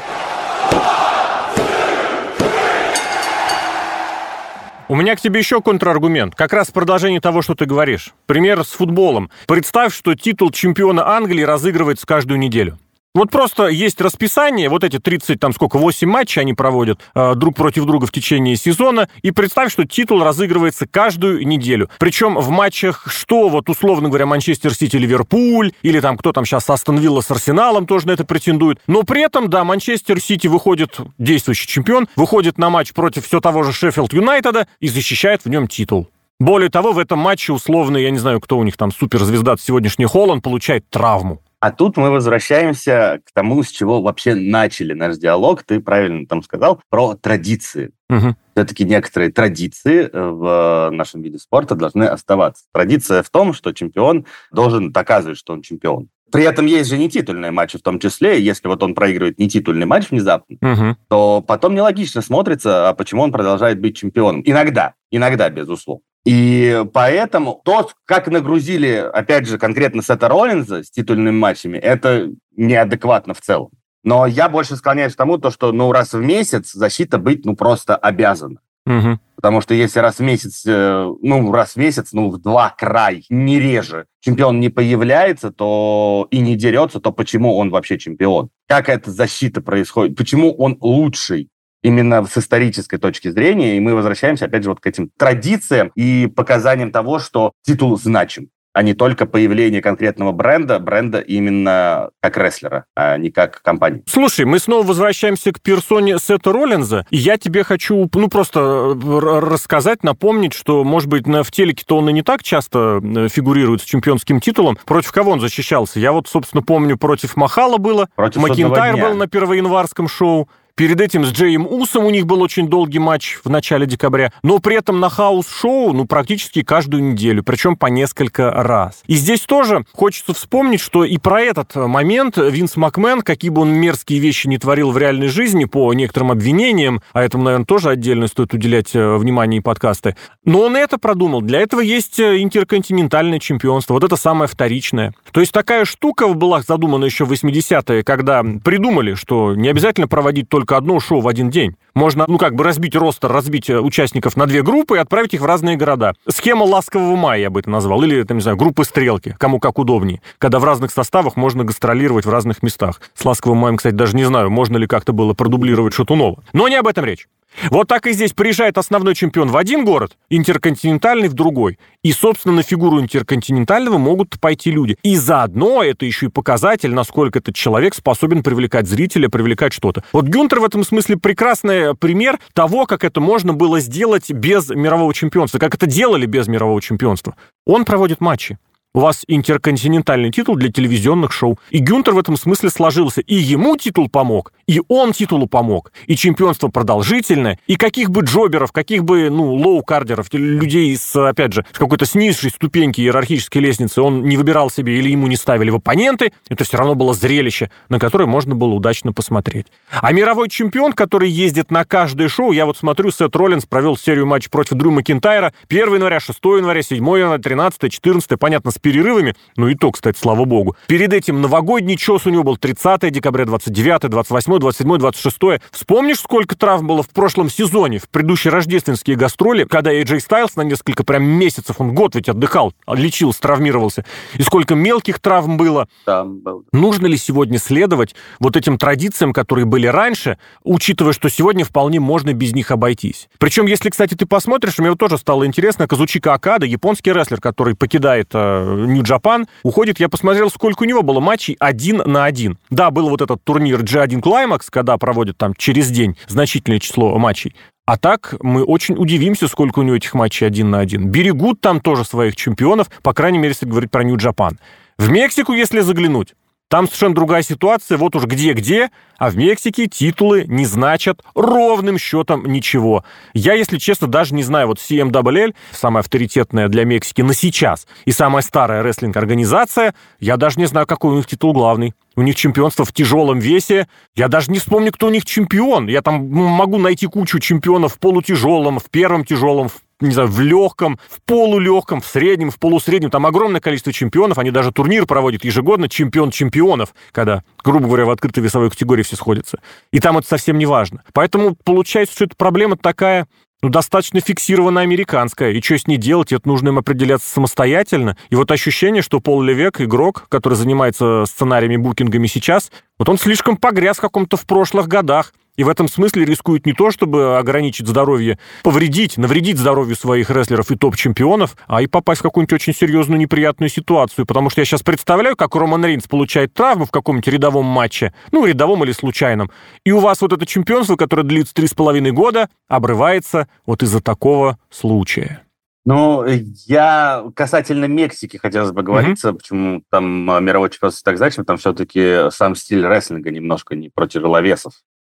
У 4.93 4.95
меня 4.95 5.15
к 5.15 5.21
тебе 5.21 5.39
еще 5.39 5.59
контраргумент. 5.59 6.35
Как 6.35 6.53
раз 6.53 6.67
в 6.67 6.71
продолжении 6.71 7.17
того, 7.17 7.41
что 7.41 7.55
ты 7.55 7.65
говоришь. 7.65 8.13
Пример 8.27 8.63
с 8.63 8.73
футболом. 8.73 9.31
Представь, 9.47 9.91
что 9.91 10.13
титул 10.13 10.51
чемпиона 10.51 11.15
Англии 11.15 11.41
разыгрывается 11.41 12.05
каждую 12.05 12.37
неделю. 12.37 12.77
Вот 13.15 13.29
просто 13.29 13.67
есть 13.67 14.01
расписание, 14.01 14.69
вот 14.69 14.83
эти 14.83 14.97
30, 14.97 15.39
там 15.39 15.53
сколько, 15.53 15.77
8 15.77 16.09
матчей 16.09 16.41
они 16.41 16.55
проводят 16.55 16.99
э, 17.13 17.35
друг 17.35 17.55
против 17.55 17.85
друга 17.85 18.07
в 18.07 18.11
течение 18.11 18.55
сезона, 18.55 19.07
и 19.21 19.29
представь, 19.29 19.71
что 19.71 19.85
титул 19.85 20.23
разыгрывается 20.23 20.87
каждую 20.87 21.45
неделю. 21.45 21.91
Причем 21.99 22.39
в 22.39 22.49
матчах, 22.49 23.05
что 23.07 23.49
вот 23.49 23.69
условно 23.69 24.09
говоря, 24.09 24.25
Манчестер 24.25 24.73
Сити, 24.73 24.95
Ливерпуль, 24.95 25.73
или 25.83 25.99
там 25.99 26.17
кто 26.17 26.31
там 26.31 26.43
сейчас 26.43 26.67
Астон 26.67 26.97
Вилла 26.97 27.21
с 27.21 27.29
Арсеналом 27.29 27.85
тоже 27.85 28.07
на 28.07 28.11
это 28.13 28.25
претендует. 28.25 28.79
Но 28.87 29.03
при 29.03 29.21
этом, 29.21 29.47
да, 29.47 29.63
Манчестер 29.63 30.19
Сити 30.19 30.47
выходит, 30.47 30.97
действующий 31.19 31.67
чемпион, 31.67 32.07
выходит 32.15 32.57
на 32.57 32.71
матч 32.71 32.93
против 32.93 33.27
все 33.27 33.39
того 33.39 33.61
же 33.61 33.73
Шеффилд 33.73 34.11
Юнайтеда 34.11 34.67
и 34.79 34.87
защищает 34.87 35.45
в 35.45 35.49
нем 35.49 35.67
титул. 35.67 36.09
Более 36.39 36.71
того, 36.71 36.93
в 36.93 36.97
этом 36.97 37.19
матче 37.19 37.53
условно, 37.53 37.97
я 37.97 38.09
не 38.09 38.17
знаю, 38.17 38.41
кто 38.41 38.57
у 38.57 38.63
них 38.63 38.75
там 38.75 38.91
суперзвезда 38.91 39.55
сегодняшний 39.59 40.05
Холланд, 40.05 40.43
получает 40.43 40.89
травму. 40.89 41.43
А 41.63 41.71
тут 41.71 41.95
мы 41.95 42.09
возвращаемся 42.09 43.21
к 43.25 43.31
тому, 43.33 43.63
с 43.63 43.69
чего 43.69 44.01
вообще 44.01 44.35
начали 44.35 44.91
наш 44.91 45.15
диалог. 45.15 45.63
Ты 45.63 45.79
правильно 45.79 46.25
там 46.27 46.43
сказал 46.43 46.81
про 46.89 47.13
традиции. 47.13 47.91
Угу. 48.09 48.35
Все-таки 48.53 48.83
некоторые 48.83 49.31
традиции 49.31 50.09
э, 50.11 50.11
в 50.11 50.89
нашем 50.91 51.21
виде 51.21 51.39
спорта 51.39 51.75
должны 51.75 52.03
оставаться. 52.03 52.65
Традиция 52.73 53.23
в 53.23 53.29
том, 53.29 53.53
что 53.53 53.71
чемпион 53.71 54.25
должен 54.51 54.91
доказывать, 54.91 55.37
что 55.37 55.53
он 55.53 55.61
чемпион. 55.61 56.09
При 56.33 56.43
этом 56.43 56.65
есть 56.65 56.89
же 56.89 56.97
не 56.97 57.09
титульные 57.09 57.51
матчи 57.51 57.77
в 57.77 57.81
том 57.81 57.97
числе. 57.97 58.43
Если 58.43 58.67
вот 58.67 58.83
он 58.83 58.93
проигрывает 58.93 59.39
не 59.39 59.47
титульный 59.47 59.85
матч 59.85 60.09
внезапно, 60.11 60.57
угу. 60.59 60.97
то 61.07 61.41
потом 61.47 61.75
нелогично 61.75 62.21
смотрится, 62.21 62.89
а 62.89 62.93
почему 62.93 63.21
он 63.21 63.31
продолжает 63.31 63.79
быть 63.79 63.95
чемпионом. 63.95 64.41
Иногда, 64.43 64.95
иногда, 65.11 65.49
безусловно. 65.49 66.03
И 66.25 66.85
поэтому 66.93 67.61
то, 67.65 67.89
как 68.05 68.27
нагрузили, 68.27 69.09
опять 69.13 69.47
же, 69.47 69.57
конкретно 69.57 70.01
Сета 70.01 70.29
Роллинза 70.29 70.83
с 70.83 70.89
титульными 70.89 71.37
матчами, 71.37 71.77
это 71.77 72.29
неадекватно 72.55 73.33
в 73.33 73.41
целом. 73.41 73.71
Но 74.03 74.25
я 74.25 74.49
больше 74.49 74.75
склоняюсь 74.75 75.13
к 75.13 75.17
тому, 75.17 75.37
то, 75.37 75.49
что 75.51 75.71
ну, 75.71 75.91
раз 75.91 76.13
в 76.13 76.21
месяц 76.21 76.71
защита 76.73 77.17
быть 77.17 77.45
ну, 77.45 77.55
просто 77.55 77.95
обязана. 77.95 78.59
Угу. 78.85 79.19
Потому 79.35 79.61
что 79.61 79.73
если 79.73 79.99
раз 79.99 80.19
в 80.19 80.21
месяц, 80.21 80.63
э, 80.65 81.13
ну, 81.21 81.51
раз 81.51 81.73
в 81.73 81.77
месяц, 81.77 82.11
ну, 82.11 82.29
в 82.29 82.41
два 82.41 82.69
край, 82.77 83.25
не 83.29 83.59
реже, 83.59 84.07
чемпион 84.19 84.59
не 84.59 84.69
появляется, 84.69 85.51
то 85.51 86.27
и 86.31 86.39
не 86.39 86.55
дерется, 86.55 86.99
то 86.99 87.11
почему 87.11 87.57
он 87.57 87.69
вообще 87.69 87.97
чемпион? 87.97 88.49
Как 88.67 88.89
эта 88.89 89.11
защита 89.11 89.61
происходит? 89.61 90.17
Почему 90.17 90.53
он 90.53 90.77
лучший? 90.81 91.49
Именно 91.83 92.25
с 92.25 92.37
исторической 92.37 92.97
точки 92.97 93.29
зрения, 93.29 93.77
и 93.77 93.79
мы 93.79 93.93
возвращаемся, 93.93 94.45
опять 94.45 94.63
же, 94.63 94.69
вот 94.69 94.79
к 94.79 94.87
этим 94.87 95.11
традициям 95.17 95.91
и 95.95 96.27
показаниям 96.27 96.91
того, 96.91 97.19
что 97.19 97.53
титул 97.63 97.97
значим 97.97 98.49
а 98.73 98.81
не 98.81 98.93
только 98.95 99.25
появление 99.25 99.81
конкретного 99.81 100.31
бренда, 100.31 100.79
бренда 100.79 101.19
именно 101.19 102.09
как 102.21 102.37
рестлера, 102.37 102.85
а 102.95 103.17
не 103.17 103.29
как 103.29 103.61
компании. 103.61 104.03
Слушай, 104.07 104.45
мы 104.45 104.59
снова 104.59 104.85
возвращаемся 104.85 105.51
к 105.51 105.61
персоне 105.61 106.17
Сета 106.17 106.51
Роллинза, 106.51 107.05
и 107.11 107.17
я 107.17 107.37
тебе 107.37 107.63
хочу, 107.63 108.09
ну, 108.13 108.27
просто 108.29 108.97
рассказать, 109.03 110.03
напомнить, 110.03 110.53
что, 110.53 110.83
может 110.83 111.07
быть, 111.07 111.27
на, 111.27 111.43
в 111.43 111.51
телеке-то 111.51 111.97
он 111.97 112.09
и 112.09 112.13
не 112.13 112.23
так 112.23 112.43
часто 112.43 112.99
э, 113.03 113.27
фигурирует 113.29 113.81
с 113.81 113.85
чемпионским 113.85 114.41
титулом. 114.41 114.77
Против 114.85 115.11
кого 115.11 115.31
он 115.31 115.39
защищался? 115.39 115.99
Я 115.99 116.11
вот, 116.11 116.27
собственно, 116.27 116.63
помню, 116.63 116.97
против 116.97 117.35
Махала 117.35 117.77
было, 117.77 118.09
против 118.15 118.41
Макинтайр 118.41 118.97
был 118.97 119.13
на 119.15 119.27
первоянварском 119.27 120.07
шоу, 120.07 120.49
Перед 120.75 120.99
этим 121.01 121.23
с 121.23 121.31
Джеем 121.31 121.67
Усом 121.67 122.03
у 122.05 122.09
них 122.09 122.25
был 122.25 122.41
очень 122.41 122.67
долгий 122.67 122.97
матч 122.97 123.37
в 123.43 123.49
начале 123.49 123.85
декабря. 123.85 124.33
Но 124.41 124.57
при 124.57 124.75
этом 124.75 124.99
на 124.99 125.07
house-шоу, 125.07 125.93
ну, 125.93 126.05
практически 126.05 126.63
каждую 126.63 127.03
неделю, 127.03 127.43
причем 127.43 127.75
по 127.75 127.85
несколько 127.85 128.49
раз. 128.49 129.03
И 129.05 129.13
здесь 129.13 129.41
тоже 129.41 129.85
хочется 129.93 130.33
вспомнить, 130.33 130.79
что 130.79 131.05
и 131.05 131.19
про 131.19 131.41
этот 131.41 131.75
момент 131.75 132.37
Винс 132.37 132.75
Макмен, 132.75 133.21
какие 133.21 133.51
бы 133.51 133.61
он 133.61 133.69
мерзкие 133.69 134.17
вещи 134.17 134.47
не 134.47 134.57
творил 134.57 134.89
в 134.89 134.97
реальной 134.97 135.27
жизни 135.27 135.65
по 135.65 135.93
некоторым 135.93 136.31
обвинениям, 136.31 137.03
а 137.13 137.21
этому, 137.21 137.43
наверное, 137.43 137.65
тоже 137.65 137.91
отдельно 137.91 138.25
стоит 138.25 138.55
уделять 138.55 138.95
э, 138.95 139.17
внимание 139.17 139.59
и 139.59 139.61
подкасты, 139.61 140.15
но 140.43 140.61
он 140.61 140.75
это 140.75 140.97
продумал. 140.97 141.41
Для 141.41 141.59
этого 141.59 141.81
есть 141.81 142.19
э, 142.19 142.41
интерконтинентальное 142.41 143.37
чемпионство, 143.37 143.93
вот 143.93 144.03
это 144.03 144.15
самое 144.15 144.47
вторичное. 144.47 145.13
То 145.33 145.39
есть 145.39 145.51
такая 145.51 145.85
штука 145.85 146.27
была 146.29 146.63
задумана 146.63 147.05
еще 147.05 147.25
в 147.25 147.31
80-е, 147.31 148.03
когда 148.03 148.43
придумали, 148.63 149.13
что 149.13 149.53
не 149.53 149.69
обязательно 149.69 150.07
проводить 150.07 150.49
только 150.49 150.62
только 150.63 150.77
одно 150.77 151.01
шоу 151.01 151.19
в 151.19 151.27
один 151.27 151.49
день. 151.49 151.75
Можно, 151.93 152.23
ну, 152.29 152.37
как 152.37 152.55
бы 152.55 152.63
разбить 152.63 152.95
ростер, 152.95 153.29
разбить 153.29 153.69
э, 153.69 153.79
участников 153.81 154.37
на 154.37 154.45
две 154.45 154.63
группы 154.63 154.95
и 154.95 154.99
отправить 154.99 155.33
их 155.33 155.41
в 155.41 155.45
разные 155.45 155.75
города. 155.75 156.13
Схема 156.29 156.63
ласкового 156.63 157.17
мая, 157.17 157.41
я 157.41 157.49
бы 157.49 157.59
это 157.59 157.69
назвал. 157.69 158.01
Или, 158.03 158.23
там, 158.23 158.37
не 158.37 158.41
знаю, 158.41 158.55
группы 158.55 158.85
стрелки, 158.85 159.35
кому 159.37 159.59
как 159.59 159.77
удобнее. 159.77 160.21
Когда 160.37 160.59
в 160.59 160.63
разных 160.63 160.91
составах 160.91 161.35
можно 161.35 161.65
гастролировать 161.65 162.25
в 162.25 162.29
разных 162.29 162.63
местах. 162.63 163.01
С 163.13 163.25
ласковым 163.25 163.57
маем, 163.57 163.75
кстати, 163.75 163.93
даже 163.93 164.15
не 164.15 164.23
знаю, 164.23 164.49
можно 164.49 164.77
ли 164.77 164.87
как-то 164.87 165.11
было 165.11 165.33
продублировать 165.33 165.93
Шатунова. 165.93 166.41
Но 166.53 166.69
не 166.69 166.75
об 166.75 166.87
этом 166.87 167.03
речь. 167.03 167.27
Вот 167.69 167.87
так 167.87 168.07
и 168.07 168.13
здесь 168.13 168.33
приезжает 168.33 168.77
основной 168.77 169.15
чемпион 169.15 169.49
в 169.49 169.57
один 169.57 169.85
город, 169.85 170.17
интерконтинентальный 170.29 171.27
в 171.27 171.33
другой. 171.33 171.77
И, 172.03 172.11
собственно, 172.11 172.55
на 172.55 172.63
фигуру 172.63 172.99
интерконтинентального 172.99 173.97
могут 173.97 174.39
пойти 174.39 174.71
люди. 174.71 174.97
И 175.03 175.15
заодно 175.15 175.83
это 175.83 176.05
еще 176.05 176.27
и 176.27 176.29
показатель, 176.29 176.93
насколько 176.93 177.39
этот 177.39 177.55
человек 177.55 177.95
способен 177.95 178.43
привлекать 178.43 178.87
зрителя, 178.87 179.29
привлекать 179.29 179.73
что-то. 179.73 180.03
Вот 180.11 180.25
Гюнтер 180.25 180.59
в 180.59 180.65
этом 180.65 180.83
смысле 180.83 181.17
прекрасный 181.17 181.95
пример 181.95 182.39
того, 182.53 182.85
как 182.85 183.03
это 183.03 183.21
можно 183.21 183.53
было 183.53 183.79
сделать 183.79 184.31
без 184.31 184.69
мирового 184.69 185.13
чемпионства, 185.13 185.59
как 185.59 185.75
это 185.75 185.85
делали 185.85 186.25
без 186.25 186.47
мирового 186.47 186.81
чемпионства. 186.81 187.35
Он 187.65 187.85
проводит 187.85 188.19
матчи. 188.19 188.57
У 188.95 188.99
вас 188.99 189.23
интерконтинентальный 189.27 190.29
титул 190.29 190.55
для 190.55 190.71
телевизионных 190.71 191.31
шоу. 191.31 191.57
И 191.71 191.79
Гюнтер 191.79 192.13
в 192.13 192.19
этом 192.19 192.37
смысле 192.37 192.69
сложился. 192.69 193.21
И 193.21 193.33
ему 193.33 193.75
титул 193.75 194.07
помог, 194.07 194.53
и 194.67 194.81
он 194.87 195.13
титулу 195.13 195.47
помог. 195.47 195.91
И 196.05 196.15
чемпионство 196.15 196.67
продолжительное. 196.67 197.57
И 197.65 197.75
каких 197.75 198.11
бы 198.11 198.21
jobber 198.21 198.55
ов, 198.55 198.71
каких 198.71 199.03
бы, 199.03 199.31
ну, 199.31 199.55
low-carder 199.55 200.11
ов, 200.11 200.27
людей 200.33 200.95
с, 200.95 201.15
опять 201.15 201.53
же, 201.53 201.65
с 201.73 201.79
какой-то 201.79 202.05
с 202.05 202.11
низшей 202.11 202.51
ступеньки 202.51 203.01
иерархической 203.01 203.63
лестницы 203.63 203.99
он 203.99 204.25
не 204.25 204.37
выбирал 204.37 204.69
себе 204.69 204.99
или 204.99 205.09
ему 205.09 205.25
не 205.25 205.37
ставили 205.37 205.71
в 205.71 205.77
оппоненты, 205.77 206.31
это 206.47 206.63
все 206.63 206.77
равно 206.77 206.93
было 206.93 207.15
зрелище, 207.15 207.71
на 207.89 207.97
которое 207.97 208.27
можно 208.27 208.53
было 208.53 208.75
удачно 208.75 209.11
посмотреть. 209.11 209.65
А 209.89 210.11
мировой 210.11 210.49
чемпион, 210.49 210.93
который 210.93 211.31
ездит 211.31 211.71
на 211.71 211.83
каждое 211.83 212.27
шоу, 212.27 212.51
я 212.51 212.67
вот 212.67 212.77
смотрю, 212.77 213.09
Сет 213.09 213.35
Роллинс 213.35 213.65
провел 213.65 213.97
серию 213.97 214.27
матчей 214.27 214.51
против 214.51 214.77
Дрю 214.77 214.91
Макинтайра 214.91 215.51
1 215.67 215.95
января, 215.95 216.19
6 216.19 216.39
января, 216.43 216.83
7 216.83 216.97
января, 216.97 217.41
13, 217.41 217.91
14, 217.91 218.39
понятно, 218.39 218.69
с 218.69 218.82
перерывами. 218.83 219.35
Ну 219.57 219.69
и 219.69 219.75
то, 219.75 219.91
кстати, 219.91 220.19
слава 220.19 220.45
богу. 220.45 220.75
Перед 220.87 221.13
этим 221.13 221.41
новогодний 221.41 221.97
чес 221.97 222.27
у 222.27 222.29
него 222.29 222.43
был 222.43 222.57
30 222.57 223.11
декабря, 223.11 223.45
29, 223.45 224.09
28, 224.09 224.59
27, 224.59 224.97
26. 224.97 225.39
Вспомнишь, 225.71 226.19
сколько 226.19 226.55
травм 226.55 226.85
было 226.85 227.01
в 227.01 227.09
прошлом 227.09 227.49
сезоне, 227.49 227.97
в 227.97 228.09
предыдущие 228.09 228.51
рождественские 228.51 229.15
гастроли, 229.15 229.63
когда 229.63 229.91
AJ 229.91 230.17
Styles 230.17 230.51
на 230.55 230.61
несколько 230.61 231.03
прям 231.03 231.23
месяцев, 231.23 231.77
он 231.79 231.95
год 231.95 232.15
ведь 232.15 232.29
отдыхал, 232.29 232.73
лечился, 232.87 233.41
травмировался. 233.41 234.05
И 234.35 234.43
сколько 234.43 234.75
мелких 234.75 235.19
травм 235.19 235.57
было. 235.57 235.87
Да, 236.05 236.25
был. 236.25 236.65
Нужно 236.73 237.07
ли 237.07 237.17
сегодня 237.17 237.57
следовать 237.57 238.15
вот 238.39 238.57
этим 238.57 238.77
традициям, 238.77 239.31
которые 239.31 239.65
были 239.65 239.87
раньше, 239.87 240.37
учитывая, 240.63 241.13
что 241.13 241.29
сегодня 241.29 241.63
вполне 241.63 241.99
можно 242.01 242.33
без 242.33 242.53
них 242.53 242.71
обойтись? 242.71 243.29
Причем, 243.39 243.65
если, 243.65 243.89
кстати, 243.89 244.15
ты 244.15 244.25
посмотришь, 244.25 244.77
мне 244.77 244.89
вот 244.89 244.99
тоже 244.99 245.17
стало 245.17 245.45
интересно, 245.45 245.87
Казучика 245.87 246.33
Акада, 246.33 246.65
японский 246.65 247.13
рестлер, 247.13 247.39
который 247.39 247.75
покидает 247.75 248.29
э, 248.33 248.72
Нью-Джапан, 248.75 249.47
уходит, 249.63 249.99
я 249.99 250.09
посмотрел, 250.09 250.49
сколько 250.49 250.83
у 250.83 250.85
него 250.85 251.01
было 251.01 251.19
матчей 251.19 251.55
один 251.59 251.97
на 251.97 252.25
один. 252.25 252.57
Да, 252.69 252.91
был 252.91 253.09
вот 253.09 253.21
этот 253.21 253.43
турнир 253.43 253.81
G1 253.81 254.21
Climax, 254.21 254.63
когда 254.69 254.97
проводят 254.97 255.37
там 255.37 255.53
через 255.55 255.89
день 255.89 256.17
значительное 256.27 256.79
число 256.79 257.17
матчей. 257.17 257.55
А 257.85 257.97
так 257.97 258.35
мы 258.41 258.63
очень 258.63 258.95
удивимся, 258.95 259.47
сколько 259.47 259.79
у 259.79 259.83
него 259.83 259.97
этих 259.97 260.13
матчей 260.13 260.47
один 260.47 260.69
на 260.69 260.79
один. 260.79 261.09
Берегут 261.09 261.59
там 261.59 261.81
тоже 261.81 262.05
своих 262.05 262.35
чемпионов, 262.35 262.89
по 263.01 263.13
крайней 263.13 263.39
мере, 263.39 263.49
если 263.49 263.65
говорить 263.65 263.91
про 263.91 264.03
Нью-Джапан. 264.03 264.57
В 264.97 265.09
Мексику, 265.09 265.53
если 265.53 265.81
заглянуть, 265.81 266.33
там 266.69 266.85
совершенно 266.87 267.13
другая 267.13 267.43
ситуация, 267.43 267.97
вот 267.97 268.15
уж 268.15 268.23
где-где, 268.23 268.89
а 269.17 269.29
в 269.29 269.37
Мексике 269.37 269.87
титулы 269.87 270.45
не 270.47 270.65
значат 270.65 271.21
ровным 271.35 271.97
счетом 271.97 272.45
ничего. 272.45 273.03
Я, 273.33 273.53
если 273.53 273.77
честно, 273.77 274.07
даже 274.07 274.33
не 274.33 274.43
знаю, 274.43 274.67
вот 274.67 274.79
CMWL, 274.79 275.53
самая 275.71 276.01
авторитетная 276.01 276.69
для 276.69 276.83
Мексики 276.85 277.21
на 277.21 277.33
сейчас, 277.33 277.87
и 278.05 278.11
самая 278.11 278.41
старая 278.41 278.81
рестлинг-организация, 278.81 279.93
я 280.19 280.35
даже 280.37 280.59
не 280.59 280.65
знаю, 280.65 280.87
какой 280.87 281.11
у 281.11 281.15
них 281.17 281.27
титул 281.27 281.53
главный. 281.53 281.93
У 282.15 282.21
них 282.21 282.35
чемпионство 282.35 282.85
в 282.85 282.93
тяжелом 282.93 283.39
весе. 283.39 283.87
Я 284.15 284.27
даже 284.27 284.51
не 284.51 284.59
вспомню, 284.59 284.91
кто 284.91 285.07
у 285.07 285.09
них 285.09 285.25
чемпион. 285.25 285.87
Я 285.87 286.01
там 286.03 286.29
могу 286.29 286.77
найти 286.77 287.07
кучу 287.07 287.39
чемпионов 287.39 287.95
в 287.95 287.99
полутяжелом, 287.99 288.79
в 288.79 288.89
первом 288.91 289.25
тяжелом, 289.25 289.69
в 289.69 289.81
не 290.07 290.13
знаю, 290.13 290.29
в 290.29 290.39
легком, 290.39 290.99
в 291.09 291.21
полулегком, 291.25 292.01
в 292.01 292.05
среднем, 292.05 292.51
в 292.51 292.59
полусреднем. 292.59 293.09
Там 293.09 293.25
огромное 293.25 293.61
количество 293.61 293.91
чемпионов. 293.93 294.37
Они 294.37 294.51
даже 294.51 294.71
турнир 294.71 295.05
проводят 295.05 295.43
ежегодно, 295.43 295.89
чемпион 295.89 296.31
чемпионов, 296.31 296.93
когда, 297.11 297.43
грубо 297.63 297.87
говоря, 297.87 298.05
в 298.05 298.09
открытой 298.09 298.43
весовой 298.43 298.69
категории 298.69 299.03
все 299.03 299.15
сходятся. 299.15 299.59
И 299.91 299.99
там 299.99 300.17
это 300.17 300.27
совсем 300.27 300.57
не 300.57 300.65
важно. 300.65 301.03
Поэтому 301.13 301.55
получается, 301.63 302.15
что 302.15 302.25
эта 302.25 302.35
проблема 302.35 302.77
такая 302.77 303.27
ну, 303.63 303.69
достаточно 303.69 304.19
фиксированно 304.19 304.81
американская. 304.81 305.51
И 305.51 305.61
что 305.61 305.77
с 305.77 305.87
ней 305.87 305.97
делать, 305.97 306.33
это 306.33 306.47
нужно 306.47 306.67
им 306.67 306.77
определяться 306.77 307.29
самостоятельно. 307.29 308.17
И 308.29 308.35
вот 308.35 308.51
ощущение, 308.51 309.01
что 309.01 309.21
Пол 309.21 309.41
Левек, 309.41 309.79
игрок, 309.79 310.25
который 310.27 310.55
занимается 310.55 311.23
сценариями, 311.25 311.77
букингами 311.77 312.27
сейчас, 312.27 312.71
вот 312.99 313.07
он 313.07 313.17
слишком 313.17 313.55
погряз 313.55 313.97
в 313.97 314.01
каком-то 314.01 314.35
в 314.35 314.45
прошлых 314.45 314.89
годах. 314.89 315.33
И 315.55 315.63
в 315.63 315.69
этом 315.69 315.87
смысле 315.87 316.25
рискует 316.25 316.65
не 316.65 316.73
то, 316.73 316.89
чтобы 316.89 317.37
ограничить 317.37 317.87
здоровье, 317.87 318.39
повредить, 318.63 319.17
навредить 319.17 319.59
здоровью 319.59 319.95
своих 319.95 320.31
рестлеров 320.31 320.71
и 320.71 320.75
топ-чемпионов, 320.75 321.55
а 321.67 321.83
и 321.83 321.87
попасть 321.87 322.21
в 322.21 322.23
какую-нибудь 322.23 322.53
очень 322.53 322.73
серьезную 322.73 323.19
неприятную 323.19 323.69
ситуацию. 323.69 324.25
Потому 324.25 324.49
что 324.49 324.61
я 324.61 324.65
сейчас 324.65 324.81
представляю, 324.81 325.35
как 325.35 325.55
Роман 325.55 325.85
Рейнс 325.85 326.07
получает 326.07 326.53
травму 326.55 326.85
в 326.85 326.91
каком-нибудь 326.91 327.27
рядовом 327.27 327.65
матче, 327.65 328.13
ну, 328.31 328.45
рядовом 328.45 328.83
или 328.83 328.91
случайном, 328.91 329.51
и 329.85 329.91
у 329.91 329.99
вас 329.99 330.21
вот 330.21 330.33
это 330.33 330.45
чемпионство, 330.47 330.95
которое 330.95 331.23
длится 331.23 331.53
три 331.53 331.67
с 331.67 331.73
половиной 331.73 332.11
года, 332.11 332.49
обрывается 332.67 333.47
вот 333.67 333.83
из-за 333.83 334.01
такого 334.01 334.57
случая. 334.71 335.43
Ну, 335.85 336.25
я 336.65 337.25
касательно 337.35 337.85
Мексики 337.85 338.37
хотелось 338.37 338.71
бы 338.71 338.83
говориться, 338.83 339.29
mm-hmm. 339.29 339.37
почему 339.37 339.83
там 339.91 340.31
а, 340.31 340.39
мировой 340.39 340.69
чемпионство 340.69 341.03
так 341.03 341.17
значим, 341.17 341.43
там 341.43 341.57
все-таки 341.57 342.31
сам 342.31 342.55
стиль 342.55 342.87
рестлинга 342.87 343.31
немножко 343.31 343.75
не 343.75 343.89
про 343.89 344.07
тяжеловесов 344.07 344.73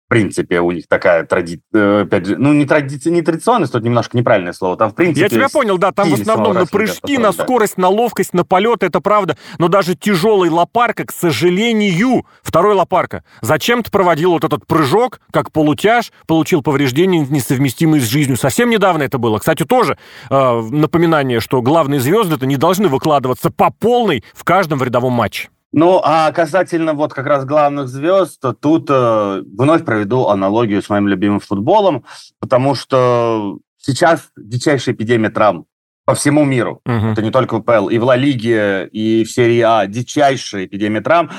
в 0.09 0.11
принципе, 0.11 0.61
у 0.61 0.71
них 0.71 0.89
такая 0.89 1.25
традиция, 1.27 1.65
э, 1.75 2.03
опять 2.05 2.25
же, 2.25 2.39
ну, 2.39 2.55
не 2.55 2.65
традиция, 2.65 3.13
не 3.13 3.21
традиционность, 3.21 3.75
тут 3.75 3.83
немножко 3.83 4.17
неправильное 4.17 4.55
слово, 4.55 4.79
там, 4.79 4.91
в 4.91 4.95
принципе... 4.95 5.21
Я 5.21 5.29
тебя 5.29 5.51
понял, 5.51 5.77
да, 5.77 5.93
там 5.93 6.09
в 6.09 6.15
основном 6.15 6.55
на 6.55 6.65
прыжки, 6.65 7.19
на 7.19 7.31
скорость, 7.31 7.77
на 7.77 7.89
ловкость, 7.89 8.33
на 8.33 8.43
полет, 8.43 8.83
это 8.83 9.03
правда, 9.03 9.37
но 9.59 9.69
даже 9.69 9.95
тяжелый 9.95 10.49
лопарка, 10.49 11.05
к 11.05 11.13
сожалению, 11.13 12.25
второй 12.43 12.75
лопарка, 12.75 13.23
зачем 13.43 13.83
ты 13.83 13.91
проводил 13.91 14.31
вот 14.31 14.45
этот 14.45 14.67
прыжок, 14.67 15.21
как 15.31 15.53
полутяж, 15.53 16.11
получил 16.27 16.63
повреждения, 16.63 17.27
несовместимые 17.29 18.01
с 18.01 18.07
жизнью. 18.07 18.39
Совсем 18.39 18.71
недавно 18.71 19.03
это 19.03 19.19
было. 19.19 19.37
Кстати, 19.37 19.65
тоже 19.65 19.99
э, 20.31 20.61
напоминание, 20.71 21.41
что 21.41 21.61
главные 21.61 22.01
звезды-то 22.01 22.47
не 22.47 22.57
должны 22.57 22.89
выкладываться 22.89 23.51
по 23.51 23.71
полной 23.71 24.25
в 24.33 24.45
каждом 24.45 24.79
в 24.79 24.83
рядовом 24.83 25.13
матче. 25.13 25.51
Ну, 25.73 26.01
а 26.03 26.33
касательно 26.33 26.95
вот 26.95 27.13
как 27.13 27.27
раз 27.27 27.45
главных 27.45 27.89
звезд, 27.89 28.43
тут 28.61 28.87
э, 28.89 29.43
вновь 29.43 29.85
проведу 29.85 30.29
аналогию 30.29 30.83
с 30.83 30.89
моим 30.89 31.09
любимым 31.09 31.41
футболом, 31.41 32.05
потому 32.41 32.75
что 32.75 33.59
сейчас 33.77 34.31
дичайшая 34.37 34.95
эпидемия 34.95 35.29
травм 35.29 35.67
по 36.07 36.15
всему 36.15 36.45
миру. 36.45 36.81
Uh-huh. 36.87 37.13
Это 37.13 37.21
не 37.21 37.31
только 37.31 37.59
в 37.59 37.63
ПЛ, 37.63 37.89
и 37.89 37.99
в 37.99 38.05
Ла 38.05 38.17
Лиге, 38.17 38.89
и 38.91 39.25
в 39.25 39.31
серии 39.31 39.61
А. 39.61 39.87
Дичайшая 39.87 40.65
эпидемия 40.65 41.03
травм 41.03 41.31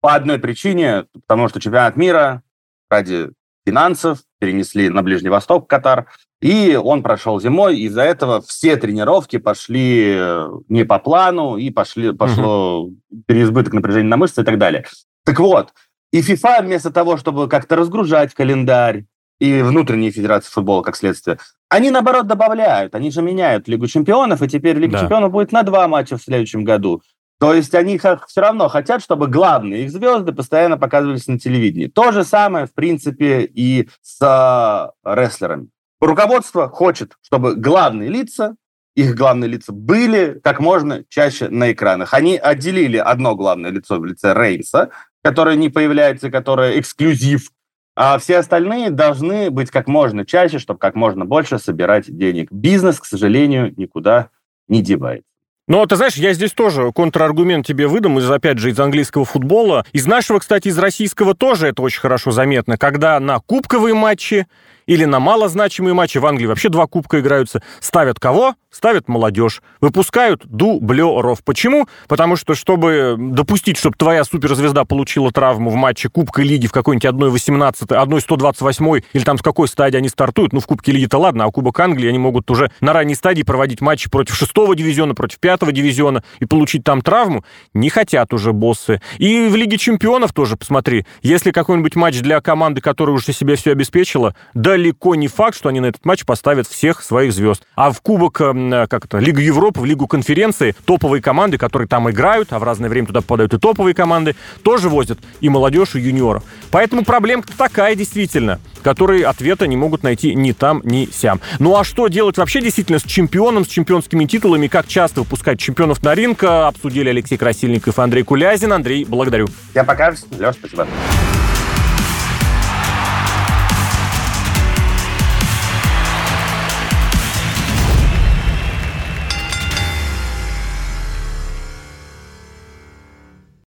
по 0.00 0.14
одной 0.14 0.38
причине, 0.38 1.06
потому 1.12 1.48
что 1.48 1.60
чемпионат 1.60 1.96
мира 1.96 2.42
ради 2.88 3.30
финансов 3.66 4.20
перенесли 4.38 4.88
на 4.88 5.02
Ближний 5.02 5.30
Восток, 5.30 5.68
Катар, 5.68 6.06
и 6.40 6.78
он 6.82 7.02
прошел 7.02 7.40
зимой, 7.40 7.78
из-за 7.80 8.02
этого 8.02 8.42
все 8.42 8.76
тренировки 8.76 9.38
пошли 9.38 10.14
э, 10.16 10.48
не 10.68 10.84
по 10.84 10.98
плану, 10.98 11.56
и 11.56 11.70
пошли, 11.70 12.12
пошло 12.12 12.84
угу. 12.84 12.96
переизбыток 13.26 13.72
напряжения 13.72 14.08
на 14.08 14.16
мышцы 14.16 14.42
и 14.42 14.44
так 14.44 14.58
далее. 14.58 14.84
Так 15.24 15.40
вот, 15.40 15.72
и 16.12 16.20
FIFA 16.20 16.62
вместо 16.62 16.90
того, 16.90 17.16
чтобы 17.16 17.48
как-то 17.48 17.76
разгружать 17.76 18.34
календарь, 18.34 19.04
и 19.38 19.60
внутренние 19.62 20.10
федерации 20.10 20.50
футбола, 20.50 20.82
как 20.82 20.96
следствие, 20.96 21.38
они, 21.68 21.90
наоборот, 21.90 22.26
добавляют. 22.26 22.94
Они 22.94 23.10
же 23.10 23.22
меняют 23.22 23.68
Лигу 23.68 23.86
чемпионов, 23.86 24.40
и 24.42 24.48
теперь 24.48 24.76
Лига 24.76 24.94
да. 24.94 25.00
чемпионов 25.00 25.32
будет 25.32 25.52
на 25.52 25.62
два 25.62 25.88
матча 25.88 26.16
в 26.16 26.22
следующем 26.22 26.64
году. 26.64 27.02
То 27.38 27.52
есть 27.52 27.74
они 27.74 27.98
все 27.98 28.18
равно 28.36 28.68
хотят, 28.68 29.02
чтобы 29.02 29.28
главные 29.28 29.84
их 29.84 29.90
звезды 29.90 30.32
постоянно 30.32 30.78
показывались 30.78 31.26
на 31.26 31.38
телевидении. 31.38 31.86
То 31.86 32.12
же 32.12 32.24
самое, 32.24 32.66
в 32.66 32.72
принципе, 32.72 33.42
и 33.44 33.88
с 34.00 34.18
э, 34.22 35.14
рестлерами. 35.14 35.68
Руководство 36.00 36.68
хочет, 36.68 37.12
чтобы 37.22 37.54
главные 37.56 38.08
лица, 38.08 38.56
их 38.94 39.14
главные 39.14 39.48
лица 39.48 39.72
были 39.72 40.40
как 40.42 40.60
можно 40.60 41.04
чаще 41.08 41.48
на 41.48 41.72
экранах. 41.72 42.14
Они 42.14 42.38
отделили 42.38 42.96
одно 42.96 43.36
главное 43.36 43.70
лицо 43.70 43.98
в 43.98 44.04
лице 44.06 44.32
Рейнса, 44.32 44.90
которое 45.22 45.56
не 45.56 45.68
появляется, 45.68 46.30
которое 46.30 46.80
эксклюзив, 46.80 47.50
а 47.94 48.18
все 48.18 48.38
остальные 48.38 48.90
должны 48.90 49.50
быть 49.50 49.70
как 49.70 49.88
можно 49.88 50.24
чаще, 50.24 50.58
чтобы 50.58 50.78
как 50.78 50.94
можно 50.94 51.24
больше 51.24 51.58
собирать 51.58 52.14
денег. 52.14 52.50
Бизнес, 52.50 53.00
к 53.00 53.04
сожалению, 53.04 53.74
никуда 53.76 54.30
не 54.68 54.82
девается. 54.82 55.28
Но 55.68 55.84
ты 55.86 55.96
знаешь, 55.96 56.14
я 56.14 56.32
здесь 56.32 56.52
тоже 56.52 56.92
контраргумент 56.92 57.66
тебе 57.66 57.88
выдам, 57.88 58.18
из, 58.20 58.30
опять 58.30 58.58
же, 58.58 58.70
из 58.70 58.78
английского 58.78 59.24
футбола. 59.24 59.84
Из 59.92 60.06
нашего, 60.06 60.38
кстати, 60.38 60.68
из 60.68 60.78
российского 60.78 61.34
тоже 61.34 61.68
это 61.68 61.82
очень 61.82 62.00
хорошо 62.00 62.30
заметно, 62.30 62.78
когда 62.78 63.18
на 63.18 63.40
кубковые 63.40 63.94
матчи 63.94 64.46
или 64.86 65.04
на 65.04 65.20
малозначимые 65.20 65.94
матчи, 65.94 66.18
в 66.18 66.26
Англии 66.26 66.46
вообще 66.46 66.68
два 66.68 66.86
кубка 66.86 67.20
играются, 67.20 67.62
ставят 67.80 68.20
кого? 68.20 68.54
Ставят 68.70 69.08
молодежь. 69.08 69.62
Выпускают 69.80 70.44
дублеров. 70.44 71.42
Почему? 71.42 71.88
Потому 72.08 72.36
что, 72.36 72.54
чтобы 72.54 73.16
допустить, 73.18 73.78
чтобы 73.78 73.96
твоя 73.96 74.22
суперзвезда 74.22 74.84
получила 74.84 75.32
травму 75.32 75.70
в 75.70 75.74
матче 75.76 76.10
Кубка 76.10 76.42
Лиги 76.42 76.66
в 76.66 76.72
какой-нибудь 76.72 77.06
1-18, 77.06 77.86
1-128 77.88 79.04
или 79.14 79.24
там 79.24 79.38
в 79.38 79.42
какой 79.42 79.68
стадии 79.68 79.96
они 79.96 80.10
стартуют, 80.10 80.52
ну, 80.52 80.60
в 80.60 80.66
Кубке 80.66 80.92
Лиги-то 80.92 81.16
ладно, 81.16 81.44
а 81.44 81.50
Кубок 81.50 81.80
Англии 81.80 82.08
они 82.08 82.18
могут 82.18 82.50
уже 82.50 82.70
на 82.80 82.92
ранней 82.92 83.14
стадии 83.14 83.42
проводить 83.42 83.80
матчи 83.80 84.10
против 84.10 84.34
шестого 84.34 84.76
дивизиона, 84.76 85.14
против 85.14 85.38
пятого 85.38 85.72
дивизиона 85.72 86.22
и 86.40 86.44
получить 86.44 86.84
там 86.84 87.00
травму, 87.00 87.44
не 87.72 87.88
хотят 87.88 88.34
уже 88.34 88.52
боссы. 88.52 89.00
И 89.16 89.48
в 89.48 89.56
Лиге 89.56 89.78
Чемпионов 89.78 90.34
тоже, 90.34 90.56
посмотри, 90.56 91.06
если 91.22 91.50
какой-нибудь 91.50 91.96
матч 91.96 92.20
для 92.20 92.42
команды, 92.42 92.82
которая 92.82 93.16
уже 93.16 93.32
себе 93.32 93.56
все 93.56 93.72
обеспечила, 93.72 94.34
да 94.52 94.75
далеко 94.76 95.14
не 95.14 95.26
факт, 95.26 95.56
что 95.56 95.70
они 95.70 95.80
на 95.80 95.86
этот 95.86 96.04
матч 96.04 96.24
поставят 96.24 96.66
всех 96.66 97.02
своих 97.02 97.32
звезд. 97.32 97.62
А 97.74 97.90
в 97.90 98.00
Кубок, 98.02 98.40
э, 98.40 98.86
как 98.88 99.06
это, 99.06 99.18
Лигу 99.18 99.40
Европы, 99.40 99.80
в 99.80 99.84
Лигу 99.86 100.06
конференции, 100.06 100.74
топовые 100.84 101.22
команды, 101.22 101.56
которые 101.56 101.88
там 101.88 102.10
играют, 102.10 102.52
а 102.52 102.58
в 102.58 102.62
разное 102.62 102.90
время 102.90 103.06
туда 103.06 103.22
попадают 103.22 103.54
и 103.54 103.58
топовые 103.58 103.94
команды, 103.94 104.36
тоже 104.62 104.90
возят 104.90 105.18
и 105.40 105.48
молодежь, 105.48 105.94
и 105.94 106.00
юниоров. 106.00 106.44
Поэтому 106.70 107.04
проблемка 107.04 107.48
такая 107.56 107.94
действительно, 107.94 108.60
которые 108.82 109.24
ответа 109.24 109.66
не 109.66 109.76
могут 109.76 110.02
найти 110.02 110.34
ни 110.34 110.52
там, 110.52 110.82
ни 110.84 111.08
сям. 111.10 111.40
Ну 111.58 111.74
а 111.76 111.82
что 111.82 112.08
делать 112.08 112.36
вообще 112.36 112.60
действительно 112.60 112.98
с 112.98 113.04
чемпионом, 113.04 113.64
с 113.64 113.68
чемпионскими 113.68 114.26
титулами, 114.26 114.66
как 114.66 114.86
часто 114.88 115.22
выпускать 115.22 115.58
чемпионов 115.58 116.02
на 116.02 116.14
ринг, 116.14 116.44
обсудили 116.44 117.08
Алексей 117.08 117.38
Красильников 117.38 117.98
и 117.98 118.02
Андрей 118.02 118.24
Кулязин. 118.24 118.74
Андрей, 118.74 119.06
благодарю. 119.06 119.48
Я 119.74 119.84
пока. 119.84 120.12
Леш, 120.38 120.56
спасибо. 120.56 120.86